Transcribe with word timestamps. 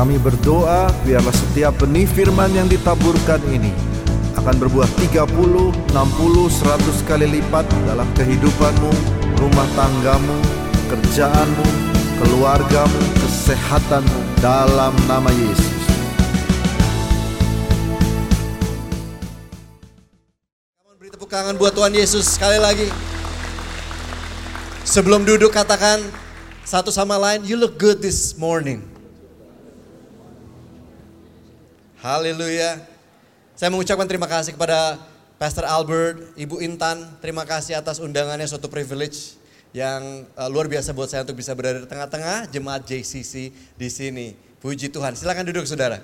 Kami 0.00 0.16
berdoa 0.16 0.88
biarlah 1.04 1.36
setiap 1.36 1.76
benih 1.84 2.08
firman 2.08 2.48
yang 2.56 2.64
ditaburkan 2.64 3.36
ini 3.52 3.68
akan 4.32 4.56
berbuah 4.56 4.88
30, 4.96 5.28
60, 5.28 5.92
100 5.92 7.04
kali 7.04 7.28
lipat 7.28 7.68
dalam 7.84 8.08
kehidupanmu, 8.16 8.92
rumah 9.36 9.68
tanggamu, 9.76 10.40
kerjaanmu, 10.88 11.66
keluargamu, 12.16 13.00
kesehatanmu 13.20 14.40
dalam 14.40 14.96
nama 15.04 15.28
Yesus. 15.36 15.84
Beri 20.96 21.12
tepuk 21.12 21.28
tangan 21.28 21.60
buat 21.60 21.76
Tuhan 21.76 21.92
Yesus 21.92 22.24
sekali 22.24 22.56
lagi. 22.56 22.88
Sebelum 24.88 25.28
duduk 25.28 25.52
katakan 25.52 26.00
satu 26.64 26.88
sama 26.88 27.20
lain, 27.20 27.44
you 27.44 27.60
look 27.60 27.76
good 27.76 28.00
this 28.00 28.32
morning. 28.40 28.89
Haleluya. 32.00 32.80
Saya 33.52 33.68
mengucapkan 33.68 34.08
terima 34.08 34.24
kasih 34.24 34.56
kepada 34.56 34.96
Pastor 35.36 35.68
Albert, 35.68 36.32
Ibu 36.32 36.64
Intan. 36.64 37.04
Terima 37.20 37.44
kasih 37.44 37.76
atas 37.76 38.00
undangannya 38.00 38.48
suatu 38.48 38.72
privilege 38.72 39.36
yang 39.76 40.24
uh, 40.32 40.48
luar 40.48 40.64
biasa 40.64 40.96
buat 40.96 41.12
saya 41.12 41.28
untuk 41.28 41.36
bisa 41.36 41.52
berada 41.52 41.84
di 41.84 41.84
tengah-tengah 41.84 42.48
jemaat 42.48 42.88
JCC 42.88 43.52
di 43.76 43.88
sini. 43.92 44.32
Puji 44.64 44.88
Tuhan. 44.88 45.12
Silakan 45.12 45.44
duduk 45.44 45.68
saudara. 45.68 46.00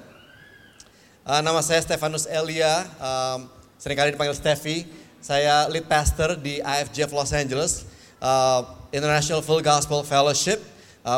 Uh, 1.24 1.40
nama 1.40 1.64
saya 1.64 1.80
Stefanus 1.80 2.28
Elia, 2.28 2.84
sering 3.80 3.96
kali 3.96 4.12
dipanggil 4.12 4.36
Steffi. 4.36 4.84
Saya 5.24 5.64
lead 5.72 5.88
pastor 5.88 6.36
di 6.36 6.60
IFGF 6.60 7.08
Los 7.16 7.32
Angeles, 7.32 7.88
uh, 8.20 8.68
International 8.92 9.40
Full 9.40 9.64
Gospel 9.64 10.04
Fellowship. 10.04 10.60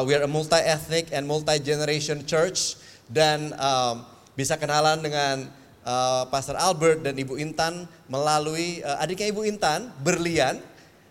We 0.07 0.15
are 0.15 0.23
a 0.23 0.31
multi-ethnic 0.31 1.11
and 1.11 1.27
multi-generation 1.27 2.23
church. 2.31 2.79
Dan 3.11 3.59
um, 3.59 4.07
bisa 4.39 4.55
kenalan 4.55 5.03
dengan 5.03 5.51
uh, 5.83 6.23
Pastor 6.31 6.55
Albert 6.55 7.03
dan 7.03 7.19
Ibu 7.19 7.43
Intan 7.43 7.91
melalui 8.07 8.79
uh, 8.87 9.03
adiknya 9.03 9.35
Ibu 9.35 9.43
Intan, 9.51 9.91
Berlian, 9.99 10.63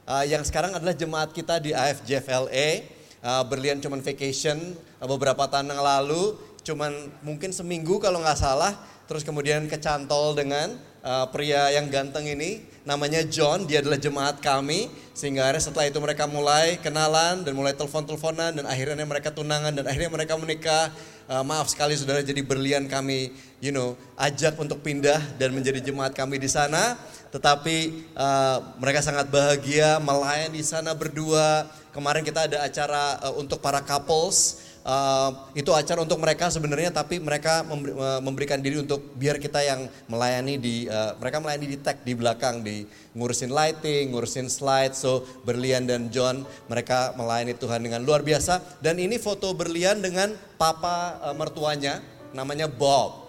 uh, 0.07 0.23
yang 0.23 0.47
sekarang 0.47 0.71
adalah 0.71 0.95
jemaat 0.95 1.35
kita 1.35 1.59
di 1.59 1.75
AFJFLA. 1.75 2.95
Uh, 3.19 3.43
Berlian 3.51 3.83
cuman 3.83 3.99
vacation 3.99 4.55
uh, 5.03 5.07
beberapa 5.11 5.43
tahun 5.43 5.75
yang 5.75 5.83
lalu, 5.83 6.39
cuman 6.63 7.11
mungkin 7.19 7.51
seminggu 7.51 7.99
kalau 7.99 8.23
nggak 8.23 8.39
salah, 8.39 8.79
terus 9.11 9.27
kemudian 9.27 9.67
kecantol 9.67 10.31
dengan 10.31 10.79
uh, 11.03 11.27
pria 11.27 11.67
yang 11.75 11.91
ganteng 11.91 12.31
ini, 12.31 12.63
namanya 12.87 13.27
John, 13.27 13.67
dia 13.67 13.83
adalah 13.83 13.99
jemaat 13.99 14.39
kami, 14.39 14.87
sehingga 15.11 15.51
akhirnya 15.51 15.67
setelah 15.67 15.91
itu 15.91 15.99
mereka 15.99 16.31
mulai 16.31 16.79
kenalan 16.79 17.43
dan 17.43 17.51
mulai 17.51 17.75
telepon-teleponan 17.75 18.55
dan 18.55 18.63
akhirnya 18.63 19.03
mereka 19.03 19.35
tunangan 19.35 19.75
dan 19.75 19.83
akhirnya 19.83 20.11
mereka 20.15 20.39
menikah 20.39 20.95
uh, 21.27 21.43
maaf 21.43 21.69
sekali 21.69 21.93
saudara 21.93 22.23
jadi 22.23 22.39
berlian 22.41 22.87
kami 22.87 23.35
you 23.59 23.71
know 23.75 23.93
ajak 24.17 24.55
untuk 24.57 24.81
pindah 24.81 25.19
dan 25.37 25.53
menjadi 25.53 25.79
jemaat 25.83 26.15
kami 26.15 26.41
di 26.41 26.49
sana. 26.49 26.97
Tetapi 27.27 28.07
uh, 28.15 28.79
mereka 28.79 29.03
sangat 29.03 29.27
bahagia 29.27 29.99
melayani 29.99 30.63
di 30.63 30.65
sana 30.65 30.95
berdua. 30.95 31.67
Kemarin 31.91 32.23
kita 32.23 32.47
ada 32.47 32.63
acara 32.63 33.19
uh, 33.21 33.33
untuk 33.35 33.59
para 33.59 33.83
couples 33.83 34.66
Uh, 34.87 35.51
itu 35.51 35.67
acara 35.75 35.99
untuk 35.99 36.15
mereka 36.15 36.47
sebenarnya 36.47 36.95
tapi 36.95 37.19
mereka 37.19 37.59
uh, 37.67 38.23
memberikan 38.23 38.55
diri 38.63 38.79
untuk 38.79 39.03
biar 39.19 39.35
kita 39.35 39.59
yang 39.59 39.91
melayani 40.07 40.55
di 40.55 40.87
uh, 40.87 41.11
mereka 41.19 41.43
melayani 41.43 41.67
di 41.67 41.77
tech 41.83 42.07
di 42.07 42.15
belakang 42.15 42.63
di 42.63 42.87
ngurusin 43.11 43.51
lighting, 43.51 44.15
ngurusin 44.15 44.47
slide. 44.47 44.95
So 44.95 45.27
Berlian 45.43 45.91
dan 45.91 46.07
John 46.07 46.47
mereka 46.71 47.11
melayani 47.19 47.51
Tuhan 47.59 47.83
dengan 47.83 47.99
luar 48.07 48.23
biasa 48.23 48.79
dan 48.79 48.95
ini 48.95 49.19
foto 49.19 49.51
Berlian 49.51 49.99
dengan 49.99 50.31
papa 50.55 51.19
uh, 51.19 51.35
mertuanya 51.35 51.99
namanya 52.31 52.71
Bob. 52.71 53.27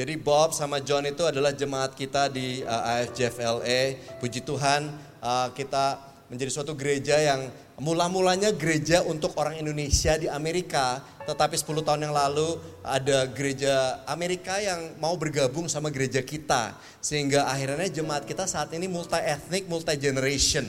Jadi 0.00 0.16
Bob 0.16 0.56
sama 0.56 0.80
John 0.80 1.04
itu 1.04 1.28
adalah 1.28 1.52
jemaat 1.52 1.92
kita 1.92 2.32
di 2.32 2.64
uh, 2.64 3.04
AFJFLA. 3.04 4.00
Puji 4.16 4.40
Tuhan 4.48 4.96
uh, 5.20 5.52
kita 5.52 6.00
menjadi 6.32 6.50
suatu 6.52 6.72
gereja 6.72 7.20
yang 7.20 7.52
Mula-mulanya 7.76 8.56
gereja 8.56 9.04
untuk 9.04 9.36
orang 9.36 9.60
Indonesia 9.60 10.16
di 10.16 10.32
Amerika, 10.32 11.04
tetapi 11.28 11.60
10 11.60 11.84
tahun 11.84 12.08
yang 12.08 12.16
lalu 12.16 12.56
ada 12.80 13.28
gereja 13.28 14.00
Amerika 14.08 14.56
yang 14.56 14.96
mau 14.96 15.12
bergabung 15.20 15.68
sama 15.68 15.92
gereja 15.92 16.24
kita. 16.24 16.72
Sehingga 17.04 17.44
akhirnya 17.44 17.92
jemaat 17.92 18.24
kita 18.24 18.48
saat 18.48 18.72
ini 18.72 18.88
multi 18.88 19.20
ethnic, 19.20 19.68
multi 19.68 19.92
generation. 20.00 20.64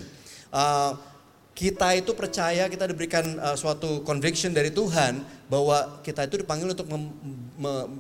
Uh, 0.52 1.00
kita 1.58 1.98
itu 1.98 2.14
percaya 2.14 2.70
kita 2.70 2.86
diberikan 2.86 3.26
uh, 3.42 3.58
suatu 3.58 4.06
conviction 4.06 4.54
dari 4.54 4.70
Tuhan 4.70 5.26
bahwa 5.50 6.06
kita 6.06 6.30
itu 6.30 6.46
dipanggil 6.46 6.70
untuk 6.70 6.86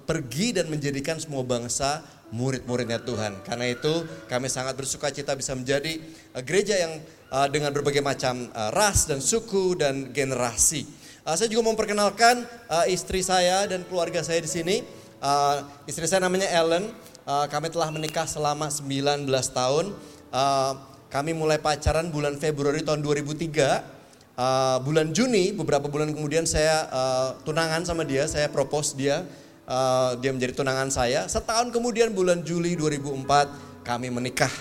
pergi 0.05 0.53
dan 0.53 0.69
menjadikan 0.69 1.17
semua 1.17 1.41
bangsa 1.41 2.05
murid-muridnya 2.29 3.01
Tuhan. 3.01 3.41
Karena 3.41 3.73
itu 3.73 4.05
kami 4.29 4.45
sangat 4.45 4.77
bersuka 4.77 5.09
cita 5.09 5.33
bisa 5.33 5.57
menjadi 5.57 5.97
uh, 6.37 6.45
gereja 6.45 6.77
yang 6.77 7.01
uh, 7.33 7.49
dengan 7.49 7.73
berbagai 7.73 8.05
macam 8.05 8.45
uh, 8.53 8.69
ras 8.77 9.09
dan 9.09 9.25
suku 9.25 9.73
dan 9.73 10.13
generasi. 10.13 10.85
Uh, 11.25 11.33
saya 11.33 11.49
juga 11.49 11.65
memperkenalkan 11.65 12.45
uh, 12.69 12.85
istri 12.85 13.25
saya 13.25 13.65
dan 13.65 13.81
keluarga 13.89 14.21
saya 14.21 14.37
di 14.37 14.51
sini. 14.53 14.85
Uh, 15.17 15.65
istri 15.89 16.05
saya 16.05 16.21
namanya 16.21 16.45
Ellen. 16.53 16.93
Uh, 17.25 17.49
kami 17.49 17.73
telah 17.73 17.89
menikah 17.89 18.29
selama 18.29 18.69
19 18.69 19.25
tahun. 19.49 19.97
Uh, 20.29 20.96
kami 21.07 21.31
mulai 21.31 21.55
pacaran 21.59 22.11
bulan 22.11 22.35
Februari 22.35 22.83
tahun 22.83 22.99
2003. 22.99 23.95
Uh, 24.37 24.77
bulan 24.85 25.09
Juni, 25.15 25.49
beberapa 25.49 25.89
bulan 25.89 26.13
kemudian 26.13 26.45
saya 26.45 26.85
uh, 26.93 27.29
tunangan 27.41 27.81
sama 27.87 28.05
dia, 28.05 28.29
saya 28.29 28.45
propose 28.51 28.93
dia, 28.93 29.25
uh, 29.65 30.13
dia 30.19 30.29
menjadi 30.29 30.53
tunangan 30.53 30.93
saya. 30.93 31.25
Setahun 31.25 31.73
kemudian 31.73 32.13
bulan 32.13 32.45
Juli 32.45 32.77
2004 32.77 33.83
kami 33.87 34.13
menikah. 34.13 34.51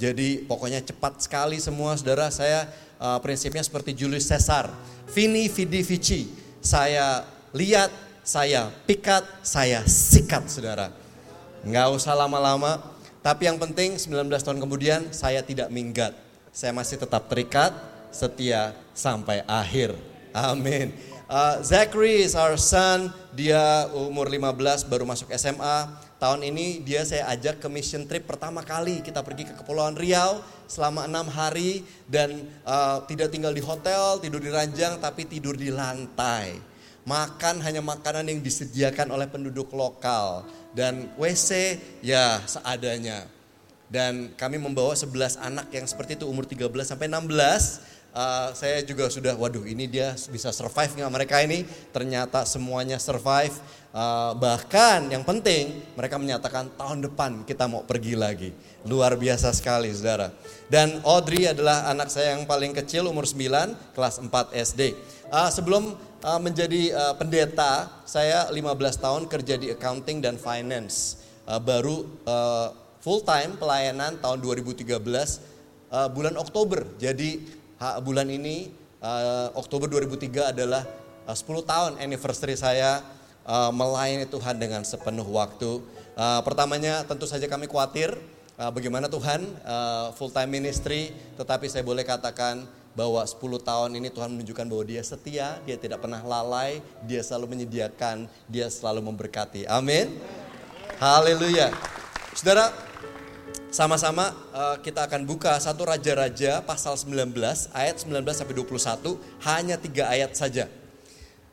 Jadi 0.00 0.48
pokoknya 0.48 0.80
cepat 0.80 1.20
sekali 1.20 1.60
semua 1.60 1.94
saudara. 1.94 2.32
Saya 2.32 2.64
uh, 2.96 3.20
prinsipnya 3.20 3.60
seperti 3.60 3.92
Julius 3.92 4.26
Caesar. 4.26 4.72
Vini 5.12 5.46
vidi 5.52 5.84
vici. 5.84 6.20
Saya 6.64 7.22
lihat, 7.52 7.92
saya 8.24 8.72
pikat, 8.88 9.22
saya 9.44 9.84
sikat 9.84 10.48
saudara. 10.48 10.88
Nggak 11.60 11.86
usah 11.92 12.16
lama-lama. 12.16 12.99
Tapi 13.20 13.48
yang 13.48 13.60
penting 13.60 14.00
19 14.00 14.32
tahun 14.32 14.58
kemudian 14.58 15.12
saya 15.12 15.44
tidak 15.44 15.68
minggat. 15.68 16.16
Saya 16.50 16.72
masih 16.72 16.96
tetap 16.96 17.28
terikat, 17.28 17.70
setia 18.10 18.72
sampai 18.96 19.44
akhir. 19.44 19.94
Amin. 20.32 20.90
Uh, 21.30 21.62
Zachary 21.62 22.26
is 22.26 22.34
our 22.34 22.58
son, 22.58 23.12
dia 23.36 23.86
umur 23.94 24.26
15 24.26 24.90
baru 24.90 25.06
masuk 25.06 25.30
SMA 25.38 26.10
Tahun 26.20 26.44
ini 26.44 26.84
dia 26.84 27.00
saya 27.08 27.32
ajak 27.32 27.64
ke 27.64 27.68
mission 27.72 28.04
trip 28.04 28.28
pertama 28.28 28.60
kali 28.60 29.00
kita 29.00 29.24
pergi 29.24 29.48
ke 29.48 29.56
Kepulauan 29.56 29.96
Riau 29.96 30.44
selama 30.68 31.08
enam 31.08 31.24
hari 31.32 31.80
dan 32.04 32.44
uh, 32.68 33.00
tidak 33.08 33.32
tinggal 33.32 33.56
di 33.56 33.64
hotel, 33.64 34.20
tidur 34.20 34.36
di 34.36 34.52
ranjang 34.52 35.00
tapi 35.00 35.24
tidur 35.24 35.56
di 35.56 35.72
lantai. 35.72 36.60
Makan 37.08 37.64
hanya 37.64 37.80
makanan 37.80 38.28
yang 38.28 38.40
disediakan 38.44 39.10
oleh 39.10 39.26
penduduk 39.26 39.72
lokal 39.72 40.44
dan 40.76 41.08
WC 41.16 41.80
ya 42.04 42.44
seadanya. 42.44 43.24
Dan 43.90 44.30
kami 44.38 44.60
membawa 44.60 44.94
11 44.94 45.40
anak 45.42 45.66
yang 45.74 45.82
seperti 45.82 46.14
itu 46.14 46.28
umur 46.30 46.46
13 46.46 46.70
sampai 46.86 47.10
16 47.10 48.00
Uh, 48.10 48.50
saya 48.58 48.82
juga 48.82 49.06
sudah, 49.06 49.38
waduh 49.38 49.62
ini 49.62 49.86
dia 49.86 50.18
bisa 50.34 50.50
survive 50.50 50.98
nggak 50.98 51.14
mereka 51.14 51.46
ini? 51.46 51.62
Ternyata 51.94 52.42
semuanya 52.42 52.98
survive. 52.98 53.54
Uh, 53.94 54.34
bahkan 54.34 55.06
yang 55.10 55.22
penting 55.22 55.78
mereka 55.94 56.18
menyatakan 56.18 56.74
tahun 56.74 57.06
depan 57.06 57.46
kita 57.46 57.70
mau 57.70 57.86
pergi 57.86 58.18
lagi. 58.18 58.50
Luar 58.82 59.14
biasa 59.14 59.54
sekali 59.54 59.94
saudara. 59.94 60.34
Dan 60.66 60.98
Audrey 61.06 61.54
adalah 61.54 61.86
anak 61.86 62.10
saya 62.10 62.34
yang 62.34 62.50
paling 62.50 62.74
kecil 62.74 63.06
umur 63.06 63.30
9, 63.30 63.94
kelas 63.94 64.18
4 64.18 64.58
SD. 64.58 64.98
Uh, 65.30 65.46
sebelum 65.54 65.94
uh, 66.24 66.40
menjadi 66.40 66.92
uh, 66.92 67.14
pendeta, 67.16 67.88
saya 68.04 68.48
15 68.52 68.76
tahun 69.00 69.22
kerja 69.28 69.54
di 69.56 69.72
accounting 69.72 70.20
dan 70.20 70.36
finance. 70.36 71.20
Uh, 71.48 71.58
baru 71.58 72.04
uh, 72.28 72.72
full 73.00 73.24
time 73.24 73.56
pelayanan 73.56 74.20
tahun 74.20 74.38
2013 74.44 74.84
uh, 74.92 76.08
bulan 76.12 76.36
Oktober. 76.36 76.84
Jadi 77.00 77.60
bulan 78.04 78.28
ini 78.28 78.68
uh, 79.00 79.48
Oktober 79.56 79.88
2003 79.88 80.52
adalah 80.52 80.84
uh, 81.24 81.36
10 81.36 81.64
tahun 81.64 81.92
anniversary 81.96 82.54
saya 82.56 83.00
uh, 83.48 83.72
melayani 83.72 84.28
Tuhan 84.28 84.60
dengan 84.60 84.84
sepenuh 84.84 85.26
waktu. 85.26 85.80
Uh, 86.14 86.40
pertamanya 86.44 87.00
tentu 87.08 87.24
saja 87.24 87.48
kami 87.48 87.64
khawatir 87.64 88.12
uh, 88.60 88.68
bagaimana 88.68 89.08
Tuhan 89.08 89.40
uh, 89.64 90.12
full 90.12 90.28
time 90.28 90.52
ministry, 90.52 91.16
tetapi 91.40 91.66
saya 91.72 91.80
boleh 91.80 92.04
katakan 92.04 92.68
bahwa 92.94 93.22
10 93.22 93.38
tahun 93.62 93.90
ini 93.96 94.08
Tuhan 94.10 94.30
menunjukkan 94.34 94.66
bahwa 94.66 94.84
dia 94.86 95.02
setia, 95.06 95.62
dia 95.62 95.76
tidak 95.78 96.02
pernah 96.02 96.18
lalai, 96.22 96.82
dia 97.06 97.22
selalu 97.22 97.56
menyediakan, 97.56 98.26
dia 98.50 98.66
selalu 98.66 99.00
memberkati. 99.06 99.66
Amin. 99.70 100.18
Haleluya. 100.98 101.70
Saudara, 102.34 102.74
sama-sama 103.70 104.34
uh, 104.50 104.76
kita 104.82 105.06
akan 105.06 105.22
buka 105.22 105.54
satu 105.62 105.86
Raja-Raja 105.86 106.62
pasal 106.66 106.98
19 106.98 107.30
ayat 107.70 108.02
19 108.02 108.26
sampai 108.34 108.54
21 108.58 109.18
hanya 109.46 109.76
tiga 109.78 110.10
ayat 110.10 110.34
saja. 110.34 110.66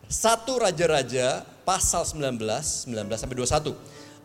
Satu 0.10 0.58
Raja-Raja 0.58 1.46
pasal 1.68 2.08
19, 2.08 2.40
19 2.90 3.08
sampai 3.14 3.36
21. 3.38 3.76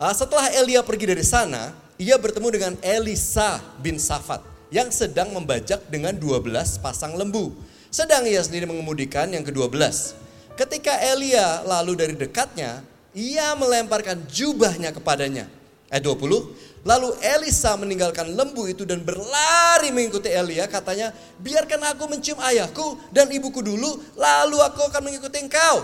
Uh, 0.01 0.13
setelah 0.15 0.49
Elia 0.55 0.81
pergi 0.81 1.05
dari 1.05 1.21
sana, 1.21 1.75
ia 2.01 2.17
bertemu 2.17 2.47
dengan 2.49 2.73
Elisa 2.81 3.61
bin 3.77 4.01
Safat 4.01 4.52
yang 4.73 4.89
sedang 4.89 5.29
membajak 5.29 5.85
dengan 5.93 6.17
12 6.17 6.81
pasang 6.81 7.13
lembu. 7.13 7.53
Sedang 7.93 8.25
ia 8.25 8.41
sendiri 8.41 8.65
mengemudikan 8.65 9.29
yang 9.29 9.45
ke-12. 9.45 10.17
Ketika 10.57 10.97
Elia 10.97 11.61
lalu 11.61 11.93
dari 11.93 12.17
dekatnya, 12.17 12.81
ia 13.13 13.53
melemparkan 13.53 14.25
jubahnya 14.25 14.89
kepadanya. 14.89 15.45
Ayat 15.93 16.09
20, 16.09 16.73
Lalu 16.83 17.15
Elisa 17.23 17.79
meninggalkan 17.79 18.35
lembu 18.35 18.67
itu 18.67 18.83
dan 18.83 18.99
berlari 19.07 19.87
mengikuti 19.95 20.27
Elia. 20.27 20.67
Katanya, 20.67 21.15
biarkan 21.39 21.79
aku 21.95 22.11
mencium 22.11 22.35
ayahku 22.43 22.99
dan 23.15 23.31
ibuku 23.31 23.63
dulu, 23.63 24.03
lalu 24.19 24.59
aku 24.59 24.83
akan 24.91 25.01
mengikuti 25.07 25.39
engkau. 25.39 25.79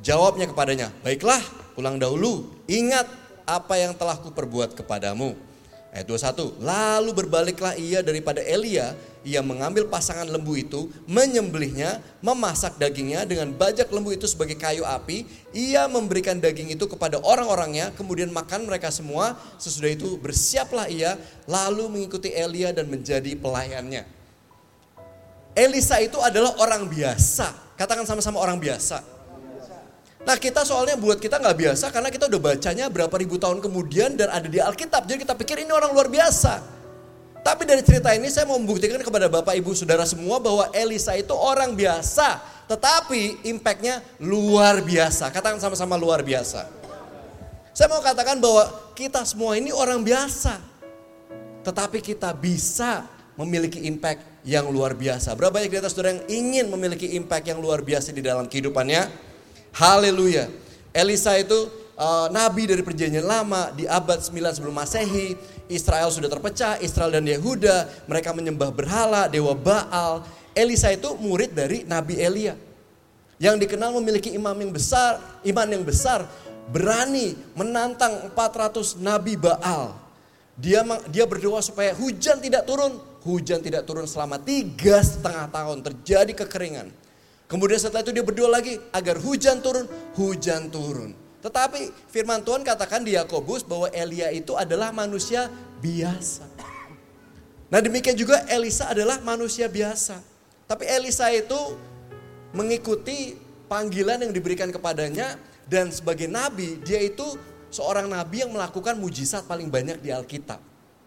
Jawabnya 0.00 0.48
kepadanya, 0.48 0.88
baiklah 1.04 1.38
pulang 1.76 2.00
dahulu, 2.00 2.48
ingat 2.64 3.04
apa 3.44 3.76
yang 3.76 3.92
telah 3.92 4.16
kuperbuat 4.24 4.72
kepadamu. 4.72 5.36
Ayat 5.92 6.08
21, 6.08 6.56
lalu 6.64 7.10
berbaliklah 7.12 7.76
ia 7.76 8.00
daripada 8.00 8.40
Elia, 8.40 8.96
ia 9.28 9.44
mengambil 9.44 9.84
pasangan 9.92 10.24
lembu 10.24 10.56
itu, 10.56 10.88
menyembelihnya, 11.04 12.00
memasak 12.24 12.80
dagingnya 12.80 13.28
dengan 13.28 13.52
bajak 13.52 13.92
lembu 13.92 14.08
itu 14.16 14.24
sebagai 14.24 14.56
kayu 14.56 14.88
api, 14.88 15.28
ia 15.52 15.84
memberikan 15.92 16.40
daging 16.40 16.72
itu 16.72 16.88
kepada 16.88 17.20
orang-orangnya, 17.20 17.92
kemudian 17.92 18.32
makan 18.32 18.64
mereka 18.64 18.88
semua, 18.88 19.36
sesudah 19.60 19.92
itu 19.92 20.16
bersiaplah 20.16 20.88
ia, 20.88 21.20
lalu 21.44 21.84
mengikuti 21.92 22.32
Elia 22.32 22.72
dan 22.72 22.88
menjadi 22.88 23.36
pelayannya. 23.36 24.08
Elisa 25.52 26.00
itu 26.00 26.16
adalah 26.24 26.56
orang 26.56 26.88
biasa, 26.88 27.76
katakan 27.76 28.08
sama-sama 28.08 28.40
orang 28.40 28.56
biasa. 28.56 29.21
Nah 30.22 30.38
kita 30.38 30.62
soalnya 30.62 30.94
buat 30.94 31.18
kita 31.18 31.42
nggak 31.42 31.56
biasa 31.58 31.90
karena 31.90 32.06
kita 32.06 32.30
udah 32.30 32.40
bacanya 32.40 32.86
berapa 32.86 33.14
ribu 33.18 33.42
tahun 33.42 33.58
kemudian 33.58 34.14
dan 34.14 34.30
ada 34.30 34.46
di 34.46 34.62
Alkitab. 34.62 35.10
Jadi 35.10 35.26
kita 35.26 35.34
pikir 35.34 35.66
ini 35.66 35.74
orang 35.74 35.90
luar 35.90 36.06
biasa. 36.06 36.62
Tapi 37.42 37.66
dari 37.66 37.82
cerita 37.82 38.14
ini 38.14 38.30
saya 38.30 38.46
mau 38.46 38.54
membuktikan 38.54 39.02
kepada 39.02 39.26
Bapak 39.26 39.58
Ibu 39.58 39.74
Saudara 39.74 40.06
semua 40.06 40.38
bahwa 40.38 40.70
Elisa 40.70 41.10
itu 41.18 41.34
orang 41.34 41.74
biasa. 41.74 42.38
Tetapi 42.70 43.50
impactnya 43.50 43.98
luar 44.22 44.78
biasa. 44.78 45.26
Katakan 45.34 45.58
sama-sama 45.58 45.98
luar 45.98 46.22
biasa. 46.22 46.70
Saya 47.74 47.90
mau 47.90 47.98
katakan 47.98 48.38
bahwa 48.38 48.70
kita 48.94 49.26
semua 49.26 49.58
ini 49.58 49.74
orang 49.74 50.06
biasa. 50.06 50.62
Tetapi 51.66 51.98
kita 51.98 52.30
bisa 52.30 53.10
memiliki 53.34 53.82
impact 53.90 54.22
yang 54.46 54.70
luar 54.70 54.94
biasa. 54.94 55.34
Berapa 55.34 55.58
banyak 55.58 55.70
di 55.74 55.78
atas 55.82 55.98
saudara 55.98 56.14
yang 56.14 56.24
ingin 56.30 56.70
memiliki 56.70 57.10
impact 57.18 57.50
yang 57.50 57.58
luar 57.58 57.82
biasa 57.82 58.14
di 58.14 58.22
dalam 58.22 58.46
kehidupannya? 58.46 59.31
Haleluya. 59.72 60.52
Elisa 60.92 61.32
itu 61.40 61.56
uh, 61.96 62.28
nabi 62.28 62.68
dari 62.68 62.84
perjanjian 62.84 63.24
lama 63.24 63.72
di 63.72 63.88
abad 63.88 64.20
9 64.20 64.60
sebelum 64.60 64.76
Masehi. 64.76 65.34
Israel 65.72 66.12
sudah 66.12 66.28
terpecah, 66.28 66.76
Israel 66.84 67.16
dan 67.16 67.24
Yehuda, 67.24 68.04
mereka 68.04 68.36
menyembah 68.36 68.68
berhala, 68.68 69.24
dewa 69.32 69.56
Baal. 69.56 70.20
Elisa 70.52 70.92
itu 70.92 71.16
murid 71.16 71.56
dari 71.56 71.88
Nabi 71.88 72.20
Elia. 72.20 72.52
Yang 73.40 73.64
dikenal 73.66 73.96
memiliki 73.96 74.28
imam 74.36 74.52
yang 74.52 74.68
besar, 74.68 75.16
iman 75.40 75.68
yang 75.72 75.80
besar, 75.80 76.28
berani 76.68 77.32
menantang 77.56 78.28
400 78.36 79.00
nabi 79.00 79.40
Baal. 79.40 79.96
Dia 80.60 80.84
dia 81.08 81.24
berdoa 81.24 81.64
supaya 81.64 81.96
hujan 81.96 82.36
tidak 82.44 82.68
turun, 82.68 83.00
hujan 83.24 83.64
tidak 83.64 83.88
turun 83.88 84.04
selama 84.04 84.36
tiga 84.36 85.00
setengah 85.00 85.48
tahun 85.48 85.80
terjadi 85.80 86.32
kekeringan. 86.44 86.92
Kemudian 87.52 87.76
setelah 87.76 88.00
itu 88.00 88.16
dia 88.16 88.24
berdoa 88.24 88.48
lagi 88.48 88.80
agar 88.96 89.20
hujan 89.20 89.60
turun, 89.60 89.84
hujan 90.16 90.72
turun. 90.72 91.12
Tetapi 91.44 92.08
firman 92.08 92.40
Tuhan 92.40 92.64
katakan 92.64 93.04
di 93.04 93.12
Yakobus 93.12 93.60
bahwa 93.60 93.92
Elia 93.92 94.32
itu 94.32 94.56
adalah 94.56 94.88
manusia 94.88 95.52
biasa. 95.84 96.48
Nah 97.68 97.80
demikian 97.84 98.16
juga 98.16 98.40
Elisa 98.48 98.88
adalah 98.88 99.20
manusia 99.20 99.68
biasa. 99.68 100.24
Tapi 100.64 100.88
Elisa 100.88 101.28
itu 101.28 101.76
mengikuti 102.56 103.36
panggilan 103.68 104.24
yang 104.24 104.32
diberikan 104.32 104.72
kepadanya 104.72 105.36
dan 105.68 105.92
sebagai 105.92 106.32
nabi 106.32 106.80
dia 106.80 107.04
itu 107.04 107.36
seorang 107.68 108.08
nabi 108.08 108.48
yang 108.48 108.52
melakukan 108.52 108.96
mujizat 108.96 109.44
paling 109.44 109.68
banyak 109.68 110.00
di 110.00 110.08
Alkitab. 110.08 110.60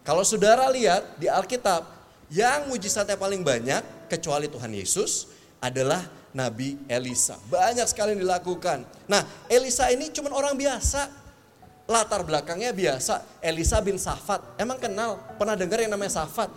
Kalau 0.06 0.22
saudara 0.22 0.70
lihat 0.70 1.18
di 1.18 1.26
Alkitab 1.26 1.90
yang 2.30 2.70
mujizatnya 2.70 3.18
paling 3.18 3.42
banyak 3.42 3.82
kecuali 4.06 4.46
Tuhan 4.46 4.70
Yesus 4.70 5.30
adalah 5.58 6.02
Nabi 6.36 6.76
Elisa. 6.84 7.40
Banyak 7.48 7.88
sekali 7.88 8.12
yang 8.12 8.28
dilakukan. 8.28 8.84
Nah, 9.08 9.24
Elisa 9.48 9.88
ini 9.88 10.12
cuma 10.12 10.28
orang 10.36 10.52
biasa. 10.52 11.08
Latar 11.88 12.20
belakangnya 12.28 12.76
biasa. 12.76 13.40
Elisa 13.40 13.80
bin 13.80 13.96
Safat. 13.96 14.44
Emang 14.60 14.76
kenal? 14.76 15.16
Pernah 15.40 15.56
dengar 15.56 15.80
yang 15.80 15.88
namanya 15.88 16.20
Safat? 16.20 16.52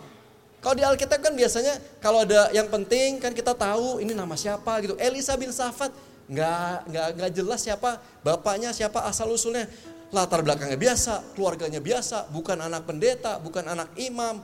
Kalau 0.60 0.76
di 0.76 0.84
Alkitab 0.84 1.24
kan 1.24 1.32
biasanya 1.32 1.80
kalau 2.04 2.28
ada 2.28 2.52
yang 2.52 2.68
penting 2.68 3.16
kan 3.16 3.32
kita 3.32 3.56
tahu 3.56 4.04
ini 4.04 4.12
nama 4.12 4.36
siapa 4.36 4.76
gitu. 4.84 4.92
Elisa 5.00 5.32
bin 5.40 5.48
Safat 5.48 5.88
nggak 6.28 6.92
nggak 6.92 7.08
nggak 7.16 7.30
jelas 7.32 7.64
siapa 7.64 7.96
bapaknya 8.20 8.68
siapa 8.76 9.00
asal 9.08 9.32
usulnya. 9.32 9.64
Latar 10.10 10.42
belakangnya 10.42 10.74
biasa, 10.74 11.22
keluarganya 11.38 11.78
biasa, 11.78 12.26
bukan 12.34 12.58
anak 12.58 12.82
pendeta, 12.82 13.38
bukan 13.38 13.62
anak 13.62 13.94
imam. 13.94 14.42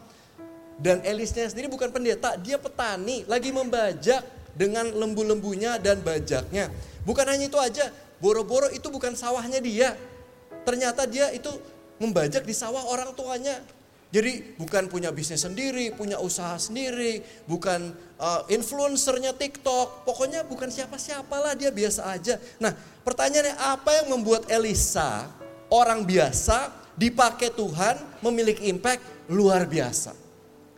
Dan 0.79 1.03
Elisnya 1.03 1.51
sendiri 1.51 1.67
bukan 1.67 1.91
pendeta, 1.91 2.39
dia 2.39 2.55
petani, 2.55 3.27
lagi 3.27 3.51
membajak 3.51 4.23
dengan 4.57 4.89
lembu-lembunya 4.89 5.77
dan 5.77 6.01
bajaknya. 6.01 6.73
Bukan 7.05 7.29
hanya 7.29 7.47
itu 7.47 7.61
aja, 7.61 7.93
boro-boro 8.19 8.73
itu 8.73 8.89
bukan 8.89 9.13
sawahnya 9.13 9.61
dia. 9.61 9.95
Ternyata 10.65 11.07
dia 11.07 11.31
itu 11.31 11.53
membajak 12.01 12.43
di 12.43 12.57
sawah 12.57 12.89
orang 12.89 13.13
tuanya. 13.15 13.63
Jadi 14.11 14.57
bukan 14.57 14.89
punya 14.89 15.13
bisnis 15.13 15.45
sendiri, 15.45 15.93
punya 15.93 16.17
usaha 16.17 16.57
sendiri, 16.57 17.21
bukan 17.45 17.93
uh, 18.17 18.49
influencernya 18.49 19.37
TikTok, 19.37 20.09
pokoknya 20.09 20.47
bukan 20.47 20.73
siapa-siapalah 20.73 21.53
dia 21.53 21.69
biasa 21.69 22.09
aja. 22.15 22.41
Nah 22.57 22.73
pertanyaannya 23.05 23.55
apa 23.61 23.91
yang 24.03 24.17
membuat 24.17 24.49
Elisa 24.49 25.29
orang 25.69 26.07
biasa 26.07 26.73
dipakai 26.97 27.53
Tuhan 27.53 27.99
memiliki 28.25 28.71
impact 28.71 29.29
luar 29.29 29.69
biasa? 29.69 30.26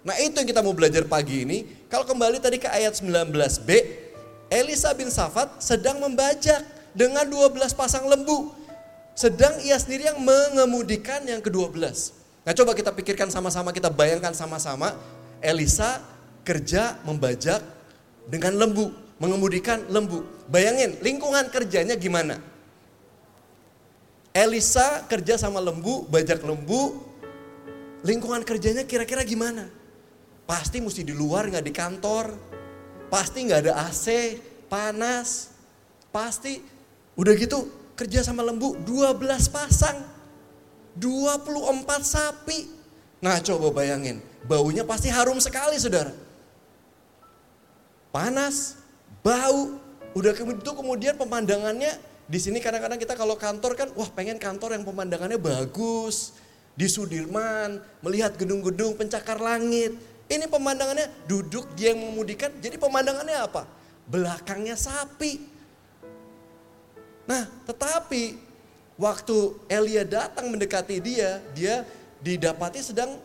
Nah 0.06 0.14
itu 0.22 0.34
yang 0.38 0.48
kita 0.48 0.62
mau 0.62 0.74
belajar 0.74 1.04
pagi 1.06 1.42
ini. 1.42 1.66
Kalau 1.90 2.06
kembali 2.06 2.38
tadi 2.38 2.62
ke 2.62 2.68
ayat 2.70 2.94
19b, 2.98 3.68
Elisa 4.48 4.94
bin 4.94 5.10
Safat 5.12 5.60
sedang 5.60 5.98
membajak 6.00 6.62
dengan 6.96 7.26
12 7.26 7.54
pasang 7.74 8.06
lembu. 8.06 8.54
Sedang 9.18 9.58
ia 9.66 9.74
sendiri 9.76 10.08
yang 10.08 10.22
mengemudikan 10.22 11.26
yang 11.26 11.42
ke-12. 11.42 12.14
Nah 12.46 12.52
coba 12.54 12.72
kita 12.72 12.94
pikirkan 12.94 13.28
sama-sama, 13.28 13.74
kita 13.74 13.90
bayangkan 13.90 14.32
sama-sama. 14.32 14.94
Elisa 15.42 16.00
kerja 16.46 16.96
membajak 17.02 17.60
dengan 18.30 18.56
lembu, 18.56 18.94
mengemudikan 19.18 19.82
lembu. 19.90 20.24
Bayangin 20.48 20.96
lingkungan 21.02 21.50
kerjanya 21.50 21.98
gimana? 21.98 22.40
Elisa 24.32 25.02
kerja 25.10 25.34
sama 25.34 25.58
lembu, 25.58 26.06
bajak 26.06 26.40
lembu, 26.46 27.02
lingkungan 28.06 28.46
kerjanya 28.46 28.86
kira-kira 28.86 29.26
gimana? 29.26 29.77
Pasti 30.48 30.80
mesti 30.80 31.04
di 31.04 31.12
luar 31.12 31.52
nggak 31.52 31.66
di 31.68 31.74
kantor. 31.76 32.32
Pasti 33.12 33.44
nggak 33.44 33.68
ada 33.68 33.84
AC, 33.84 34.40
panas. 34.72 35.52
Pasti 36.08 36.56
udah 37.20 37.36
gitu 37.36 37.68
kerja 37.92 38.24
sama 38.24 38.40
lembu 38.40 38.72
12 38.80 39.20
pasang. 39.52 40.00
24 40.96 41.84
sapi. 42.00 42.64
Nah 43.20 43.38
coba 43.44 43.70
bayangin, 43.70 44.24
baunya 44.48 44.82
pasti 44.88 45.12
harum 45.12 45.36
sekali 45.38 45.76
saudara. 45.76 46.10
Panas, 48.08 48.80
bau, 49.20 49.78
udah 50.16 50.32
itu 50.32 50.72
kemudian 50.72 51.14
pemandangannya 51.14 51.98
di 52.28 52.38
sini 52.40 52.60
kadang-kadang 52.60 53.00
kita 53.00 53.14
kalau 53.16 53.40
kantor 53.40 53.72
kan, 53.72 53.88
wah 53.96 54.10
pengen 54.12 54.36
kantor 54.36 54.76
yang 54.76 54.84
pemandangannya 54.84 55.40
bagus, 55.40 56.36
di 56.76 56.84
Sudirman, 56.84 57.80
melihat 58.04 58.36
gedung-gedung 58.36 58.94
pencakar 59.00 59.40
langit. 59.40 59.96
Ini 60.28 60.44
pemandangannya 60.44 61.08
duduk 61.24 61.72
dia 61.72 61.96
yang 61.96 62.04
memudikan. 62.12 62.52
Jadi 62.60 62.76
pemandangannya 62.76 63.36
apa? 63.48 63.64
Belakangnya 64.04 64.76
sapi. 64.76 65.40
Nah, 67.24 67.48
tetapi 67.64 68.36
waktu 69.00 69.36
Elia 69.68 70.04
datang 70.04 70.52
mendekati 70.52 71.00
dia, 71.00 71.40
dia 71.56 71.84
didapati 72.20 72.80
sedang 72.84 73.16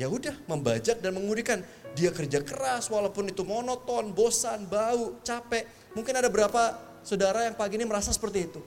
ya 0.00 0.08
udah 0.08 0.32
membajak 0.48 1.00
dan 1.04 1.12
mengudikan. 1.16 1.60
Dia 1.96 2.12
kerja 2.12 2.44
keras 2.44 2.92
walaupun 2.92 3.32
itu 3.32 3.44
monoton, 3.44 4.12
bosan, 4.12 4.68
bau, 4.68 5.16
capek. 5.24 5.64
Mungkin 5.96 6.12
ada 6.12 6.28
berapa 6.28 6.76
saudara 7.00 7.48
yang 7.48 7.56
pagi 7.56 7.80
ini 7.80 7.88
merasa 7.88 8.12
seperti 8.12 8.48
itu. 8.48 8.60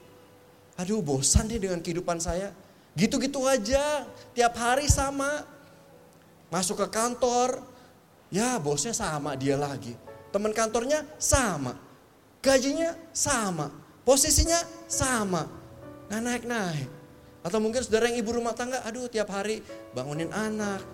Aduh 0.74 0.98
bosan 1.02 1.46
nih 1.46 1.62
dengan 1.62 1.78
kehidupan 1.78 2.18
saya. 2.18 2.50
Gitu-gitu 2.98 3.46
aja, 3.46 4.06
tiap 4.34 4.54
hari 4.58 4.90
sama. 4.90 5.46
Masuk 6.50 6.82
ke 6.82 6.90
kantor, 6.90 7.62
Ya 8.30 8.56
bosnya 8.62 8.94
sama 8.94 9.34
dia 9.34 9.58
lagi. 9.58 9.98
Teman 10.30 10.54
kantornya 10.54 11.02
sama. 11.18 11.74
Gajinya 12.40 12.94
sama. 13.10 13.74
Posisinya 14.06 14.62
sama. 14.86 15.50
Nggak 16.06 16.22
naik-naik. 16.22 16.88
Atau 17.42 17.58
mungkin 17.58 17.82
saudara 17.82 18.08
yang 18.08 18.22
ibu 18.22 18.30
rumah 18.36 18.54
tangga, 18.54 18.84
aduh 18.86 19.10
tiap 19.10 19.32
hari 19.32 19.64
bangunin 19.96 20.30
anak, 20.30 20.84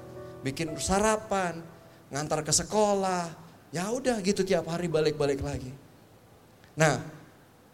bikin 0.46 0.72
sarapan, 0.80 1.60
ngantar 2.08 2.40
ke 2.40 2.52
sekolah. 2.54 3.28
Ya 3.74 3.90
udah 3.92 4.16
gitu 4.24 4.46
tiap 4.46 4.70
hari 4.70 4.88
balik-balik 4.88 5.42
lagi. 5.42 5.74
Nah, 6.78 7.02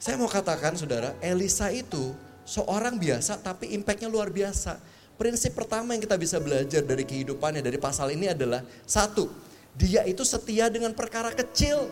saya 0.02 0.18
mau 0.18 0.26
katakan 0.26 0.74
saudara, 0.74 1.14
Elisa 1.22 1.70
itu 1.70 2.16
seorang 2.42 2.98
biasa 2.98 3.38
tapi 3.38 3.70
impactnya 3.76 4.10
luar 4.10 4.32
biasa. 4.32 4.80
Prinsip 5.14 5.54
pertama 5.54 5.94
yang 5.94 6.02
kita 6.02 6.16
bisa 6.18 6.40
belajar 6.42 6.82
dari 6.82 7.04
kehidupannya, 7.06 7.62
dari 7.62 7.78
pasal 7.78 8.10
ini 8.10 8.32
adalah 8.32 8.64
satu, 8.88 9.28
dia 9.72 10.04
itu 10.04 10.22
setia 10.22 10.68
dengan 10.68 10.92
perkara 10.92 11.32
kecil. 11.32 11.88